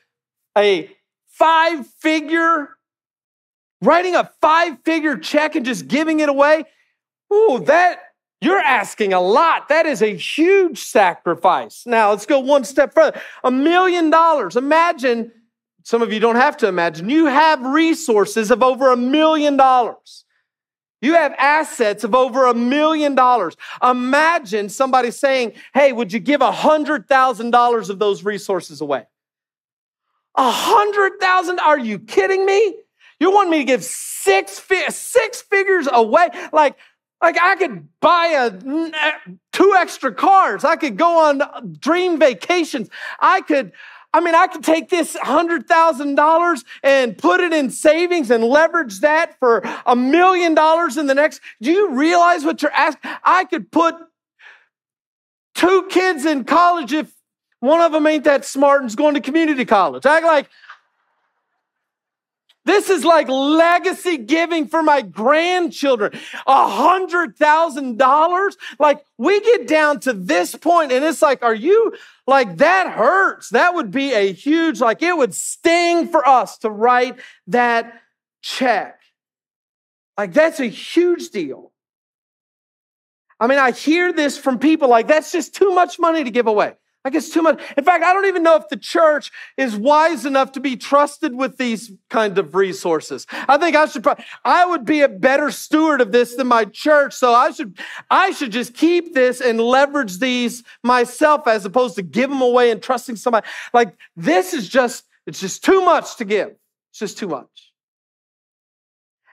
a 0.57 0.91
five 1.29 1.87
figure, 1.87 2.71
writing 3.83 4.15
a 4.15 4.31
five 4.41 4.79
figure 4.85 5.17
check 5.17 5.57
and 5.57 5.65
just 5.65 5.89
giving 5.89 6.21
it 6.21 6.29
away. 6.29 6.65
Ooh, 7.33 7.63
that 7.67 8.01
you're 8.41 8.61
asking 8.61 9.13
a 9.13 9.21
lot. 9.21 9.69
That 9.69 9.87
is 9.87 10.01
a 10.03 10.15
huge 10.15 10.79
sacrifice. 10.79 11.85
Now, 11.87 12.11
let's 12.11 12.27
go 12.27 12.39
one 12.39 12.65
step 12.65 12.95
further. 12.95 13.21
A 13.43 13.51
million 13.51 14.11
dollars. 14.11 14.57
Imagine, 14.57 15.33
some 15.83 16.03
of 16.03 16.13
you 16.13 16.21
don't 16.21 16.37
have 16.37 16.57
to 16.59 16.69
imagine, 16.69 17.09
you 17.09 17.27
have 17.27 17.61
resources 17.63 18.51
of 18.51 18.63
over 18.63 18.93
a 18.93 18.97
million 18.97 19.57
dollars. 19.57 20.25
You 21.01 21.15
have 21.15 21.33
assets 21.39 22.03
of 22.03 22.15
over 22.15 22.47
a 22.47 22.55
million 22.55 23.15
dollars. 23.15 23.57
Imagine 23.83 24.69
somebody 24.69 25.13
saying, 25.13 25.53
Hey, 25.73 25.93
would 25.93 26.13
you 26.13 26.19
give 26.19 26.41
a 26.41 26.51
hundred 26.51 27.09
thousand 27.09 27.53
dollars 27.53 27.89
of 27.89 27.99
those 27.99 28.25
resources 28.25 28.81
away? 28.81 29.07
A 30.37 30.51
hundred 30.51 31.21
thousand? 31.21 31.61
Are 31.61 31.79
you 31.79 32.01
kidding 32.01 32.45
me? 32.45 32.77
You 33.21 33.31
want 33.33 33.51
me 33.51 33.59
to 33.59 33.65
give 33.65 33.85
six, 33.85 34.63
six 34.91 35.41
figures 35.41 35.89
away? 35.91 36.29
Like, 36.53 36.77
like 37.21 37.37
I 37.41 37.57
could 37.57 37.89
buy 38.01 38.27
a 38.27 39.31
two 39.53 39.75
extra 39.77 40.15
cars. 40.15 40.65
I 40.65 40.77
could 40.77 40.97
go 40.97 41.29
on 41.29 41.77
dream 41.81 42.19
vacations. 42.19 42.89
I 43.21 43.41
could 43.41 43.73
I 44.15 44.21
mean, 44.21 44.35
I 44.35 44.47
could 44.47 44.65
take 44.65 44.89
this 44.89 45.17
$100,000 45.17 46.65
and 46.83 47.19
put 47.19 47.41
it 47.41 47.53
in 47.53 47.69
savings 47.71 48.31
and 48.31 48.43
leverage 48.43 49.01
that 49.01 49.39
for 49.39 49.63
a 49.85 49.95
million 49.95 50.55
dollars 50.55 50.97
in 50.97 51.07
the 51.07 51.15
next. 51.15 51.43
Do 51.61 51.71
you 51.71 51.91
realize 51.91 52.43
what 52.43 52.63
you're 52.63 52.73
asking? 52.73 53.11
I 53.23 53.45
could 53.45 53.71
put 53.71 53.97
two 55.55 55.87
kids 55.91 56.25
in 56.25 56.45
college 56.45 56.93
if 56.95 57.13
one 57.61 57.81
of 57.83 57.93
them 57.93 58.07
ain't 58.07 58.25
that 58.25 58.47
smart 58.47 58.81
and 58.81 58.89
is 58.89 58.97
going 58.97 59.15
to 59.15 59.21
community 59.21 59.67
college. 59.67 60.07
I 60.07 60.21
like, 60.21 60.49
This 62.69 62.91
is 62.91 63.03
like 63.03 63.31
legacy 63.31 64.19
giving 64.19 64.69
for 64.69 64.83
my 64.83 65.01
grandchildren. 65.01 66.13
A 66.47 66.69
hundred 66.69 67.35
thousand 67.35 67.97
dollars. 67.97 68.59
Like 68.79 69.03
we 69.17 69.41
get 69.41 69.67
down 69.67 70.01
to 70.01 70.13
this 70.13 70.55
point 70.55 70.93
and 70.93 71.03
it's 71.03 71.23
like, 71.23 71.43
are 71.43 71.55
you 71.55 71.95
like 72.27 72.59
that 72.59 72.93
hurts? 72.93 73.49
That 73.49 73.75
would 73.75 73.91
be 73.91 74.13
a 74.13 74.35
huge, 74.35 74.83
like 74.83 75.03
it 75.03 75.17
would 75.17 75.35
sting 75.35 76.09
for 76.09 76.29
us 76.29 76.59
to 76.59 76.69
write 76.69 77.17
that 77.47 78.03
check. 78.43 79.01
Like 80.19 80.35
that's 80.35 80.61
a 80.61 80.67
huge 80.67 81.31
deal. 81.31 81.73
I 83.41 83.47
mean, 83.47 83.59
I 83.59 83.71
hear 83.71 84.13
this 84.13 84.37
from 84.37 84.59
people 84.59 84.91
like 84.91 85.07
that's 85.07 85.33
just 85.33 85.55
too 85.55 85.75
much 85.75 85.99
money 85.99 86.23
to 86.23 86.31
give 86.31 86.47
away. 86.47 86.75
Like 87.05 87.15
it's 87.15 87.31
too 87.31 87.43
much. 87.43 87.61
In 87.77 87.85
fact, 87.85 88.05
I 88.05 88.13
don't 88.13 88.27
even 88.27 88.43
know 88.43 88.57
if 88.57 88.69
the 88.69 88.77
church 88.77 89.31
is 89.57 89.77
wise 89.77 90.27
enough 90.27 90.53
to 90.53 90.61
be 90.61 90.77
trusted 90.77 91.35
with 91.35 91.57
these 91.57 91.93
kind 92.11 92.37
of 92.39 92.55
resources. 92.55 93.27
I 93.31 93.57
think 93.57 93.77
I 93.77 93.87
should, 93.87 94.07
I 94.45 94.67
would 94.67 94.85
be 94.85 95.03
a 95.03 95.09
better 95.09 95.51
steward 95.51 96.01
of 96.01 96.13
this 96.13 96.35
than 96.35 96.49
my 96.49 96.65
church. 96.65 97.15
So 97.15 97.33
I 97.33 97.51
should, 97.53 97.79
I 98.11 98.33
should 98.33 98.53
just 98.53 98.75
keep 98.75 99.15
this 99.15 99.41
and 99.41 99.61
leverage 99.61 100.19
these 100.19 100.65
myself 100.83 101.47
as 101.47 101.65
opposed 101.65 101.95
to 101.97 102.03
give 102.03 102.31
them 102.31 102.43
away 102.43 102.71
and 102.71 102.83
trusting 102.83 103.17
somebody. 103.17 103.47
Like 103.73 103.97
this 104.17 104.53
is 104.53 104.69
just, 104.69 105.05
it's 105.27 105.41
just 105.41 105.65
too 105.65 105.83
much 105.83 106.17
to 106.17 106.25
give. 106.25 106.57
It's 106.91 106.99
just 106.99 107.17
too 107.17 107.29
much. 107.29 107.68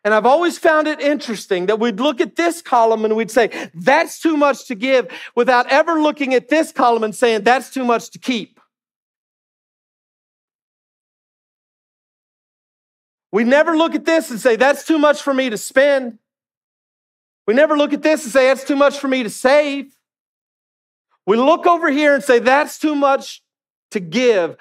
And 0.06 0.14
I've 0.14 0.28
always 0.28 0.60
found 0.60 0.88
it 0.88 1.02
interesting 1.02 1.66
that 1.66 1.80
we'd 1.80 2.00
look 2.00 2.22
at 2.22 2.36
this 2.36 2.62
column 2.62 3.06
and 3.06 3.16
we'd 3.16 3.32
say, 3.32 3.50
that's 3.74 4.20
too 4.20 4.38
much 4.38 4.68
to 4.68 4.76
give, 4.76 5.08
without 5.36 5.70
ever 5.72 6.00
looking 6.00 6.36
at 6.36 6.48
this 6.48 6.72
column 6.72 7.04
and 7.04 7.16
saying, 7.16 7.42
that's 7.42 7.72
too 7.72 7.84
much 7.84 8.12
to 8.12 8.20
keep. 8.20 8.60
We 13.32 13.44
never 13.44 13.76
look 13.76 13.96
at 13.96 14.06
this 14.06 14.30
and 14.30 14.40
say, 14.40 14.56
that's 14.56 14.86
too 14.86 15.00
much 15.00 15.24
for 15.24 15.34
me 15.34 15.50
to 15.50 15.58
spend. 15.58 16.20
We 17.48 17.56
never 17.56 17.76
look 17.76 17.92
at 17.92 18.04
this 18.04 18.24
and 18.26 18.32
say, 18.32 18.48
that's 18.48 18.64
too 18.64 18.76
much 18.76 19.00
for 19.00 19.08
me 19.08 19.24
to 19.24 19.30
save. 19.32 19.92
We 21.26 21.36
look 21.36 21.66
over 21.66 21.90
here 21.90 22.14
and 22.14 22.24
say, 22.24 22.38
that's 22.38 22.78
too 22.78 22.94
much 22.94 23.42
to 23.90 24.00
give. 24.00 24.56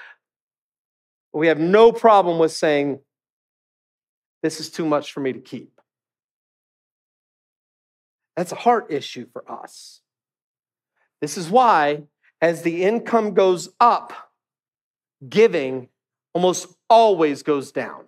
We 1.34 1.48
have 1.48 1.60
no 1.60 1.92
problem 1.92 2.38
with 2.38 2.52
saying, 2.52 3.00
this 4.44 4.60
is 4.60 4.68
too 4.68 4.84
much 4.84 5.10
for 5.10 5.20
me 5.20 5.32
to 5.32 5.38
keep. 5.38 5.80
That's 8.36 8.52
a 8.52 8.56
heart 8.56 8.92
issue 8.92 9.26
for 9.32 9.50
us. 9.50 10.02
This 11.22 11.38
is 11.38 11.48
why, 11.48 12.02
as 12.42 12.60
the 12.60 12.84
income 12.84 13.32
goes 13.32 13.70
up, 13.80 14.12
giving 15.26 15.88
almost 16.34 16.68
always 16.90 17.42
goes 17.42 17.72
down. 17.72 18.04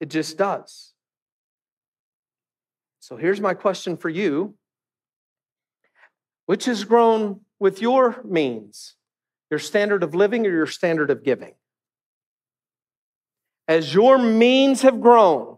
It 0.00 0.10
just 0.10 0.36
does. 0.36 0.92
So 2.98 3.16
here's 3.16 3.40
my 3.40 3.54
question 3.54 3.96
for 3.96 4.08
you 4.08 4.56
Which 6.46 6.64
has 6.64 6.82
grown 6.82 7.42
with 7.60 7.80
your 7.80 8.20
means? 8.24 8.96
Your 9.52 9.60
standard 9.60 10.02
of 10.02 10.16
living 10.16 10.44
or 10.48 10.50
your 10.50 10.66
standard 10.66 11.12
of 11.12 11.22
giving? 11.22 11.54
As 13.68 13.92
your 13.94 14.18
means 14.18 14.82
have 14.82 15.00
grown, 15.00 15.56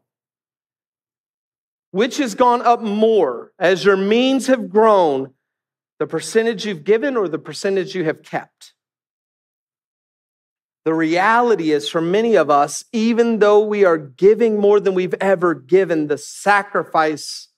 which 1.91 2.19
has 2.19 2.35
gone 2.35 2.63
up 2.63 2.81
more 2.81 3.53
as 3.59 3.85
your 3.85 3.97
means 3.97 4.47
have 4.47 4.71
grown, 4.71 5.35
the 5.99 6.07
percentage 6.07 6.65
you've 6.65 6.85
given 6.85 7.17
or 7.17 7.29
the 7.29 7.39
percentage 7.39 7.95
you 7.95 8.05
have 8.05 8.23
kept? 8.23 8.73
The 10.85 10.95
reality 10.95 11.73
is, 11.73 11.87
for 11.87 12.01
many 12.01 12.35
of 12.37 12.49
us, 12.49 12.85
even 12.93 13.41
though 13.41 13.61
we 13.61 13.85
are 13.85 13.99
giving 13.99 14.59
more 14.59 14.81
than 14.81 14.95
we've 14.95 15.15
ever 15.21 15.53
given, 15.55 16.07
the 16.07 16.17
sacrifice, 16.17 17.49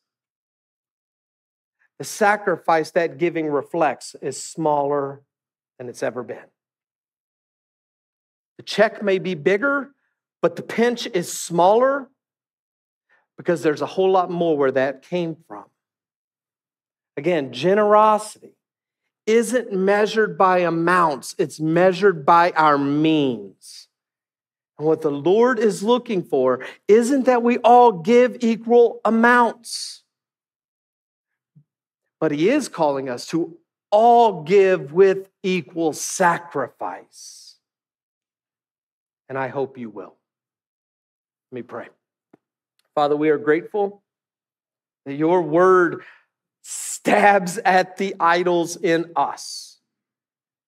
the 1.99 2.05
sacrifice 2.05 2.91
that 2.93 3.19
giving 3.19 3.47
reflects 3.47 4.17
is 4.21 4.43
smaller 4.43 5.23
than 5.79 5.89
it's 5.89 6.03
ever 6.03 6.25
been. 6.25 6.49
The 8.57 8.65
check 8.65 9.01
may 9.01 9.21
be 9.21 9.37
bigger, 9.37 9.91
but 10.43 10.57
the 10.57 10.63
pinch 10.63 11.07
is 11.07 11.33
smaller 11.33 12.09
because 13.37 13.63
there's 13.63 13.83
a 13.83 13.87
whole 13.87 14.11
lot 14.11 14.31
more 14.31 14.57
where 14.57 14.73
that 14.73 15.03
came 15.03 15.37
from. 15.49 15.65
Again, 17.17 17.53
generosity 17.53 18.55
isn't 19.27 19.73
measured 19.73 20.37
by 20.37 20.59
amounts, 20.59 21.35
it's 21.39 21.61
measured 21.61 22.25
by 22.25 22.51
our 22.53 22.79
means. 22.79 23.89
And 24.79 24.87
what 24.87 25.03
the 25.03 25.11
Lord 25.11 25.59
is 25.59 25.83
looking 25.83 26.23
for 26.23 26.65
isn't 26.89 27.27
that 27.27 27.43
we 27.43 27.59
all 27.59 27.93
give 27.93 28.39
equal 28.41 29.01
amounts, 29.05 30.05
but 32.19 32.33
He 32.33 32.49
is 32.49 32.69
calling 32.69 33.09
us 33.09 33.27
to 33.29 33.59
all 33.91 34.43
give 34.43 34.93
with 34.93 35.29
equal 35.43 35.93
sacrifice. 35.93 37.57
And 39.29 39.37
I 39.37 39.49
hope 39.49 39.77
you 39.77 39.91
will. 39.91 40.17
Let 41.51 41.57
me 41.57 41.63
pray. 41.63 41.89
Father, 42.95 43.17
we 43.17 43.31
are 43.31 43.39
grateful 43.39 44.03
that 45.07 45.15
your 45.15 45.43
word 45.43 46.03
stabs 46.63 47.59
at 47.59 47.97
the 47.97 48.15
idols 48.21 48.77
in 48.77 49.11
us. 49.17 49.79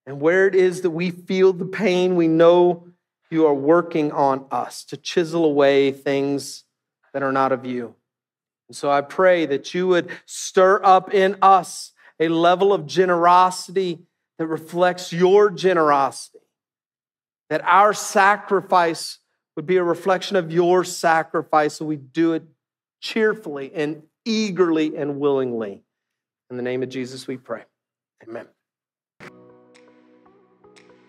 And 0.06 0.20
where 0.20 0.46
it 0.48 0.54
is 0.54 0.80
that 0.80 0.90
we 0.90 1.10
feel 1.10 1.52
the 1.52 1.66
pain, 1.66 2.16
we 2.16 2.26
know 2.26 2.88
you 3.30 3.46
are 3.46 3.54
working 3.54 4.10
on 4.12 4.46
us 4.50 4.84
to 4.86 4.96
chisel 4.96 5.44
away 5.44 5.92
things 5.92 6.64
that 7.12 7.22
are 7.22 7.32
not 7.32 7.52
of 7.52 7.64
you. 7.64 7.94
And 8.68 8.76
so 8.76 8.90
I 8.90 9.02
pray 9.02 9.46
that 9.46 9.74
you 9.74 9.86
would 9.88 10.10
stir 10.26 10.80
up 10.82 11.14
in 11.14 11.36
us 11.40 11.92
a 12.18 12.28
level 12.28 12.72
of 12.72 12.86
generosity 12.86 14.00
that 14.38 14.46
reflects 14.46 15.12
your 15.12 15.50
generosity, 15.50 16.40
that 17.50 17.62
our 17.64 17.94
sacrifice 17.94 19.18
would 19.56 19.66
be 19.66 19.76
a 19.76 19.84
reflection 19.84 20.36
of 20.36 20.50
your 20.50 20.84
sacrifice, 20.84 21.74
so 21.74 21.84
we 21.84 21.96
do 21.96 22.32
it 22.32 22.44
cheerfully 23.00 23.72
and 23.74 24.02
eagerly 24.24 24.96
and 24.96 25.18
willingly. 25.18 25.82
In 26.50 26.56
the 26.56 26.62
name 26.62 26.82
of 26.82 26.88
Jesus, 26.88 27.26
we 27.26 27.36
pray. 27.36 27.64
Amen. 28.26 28.46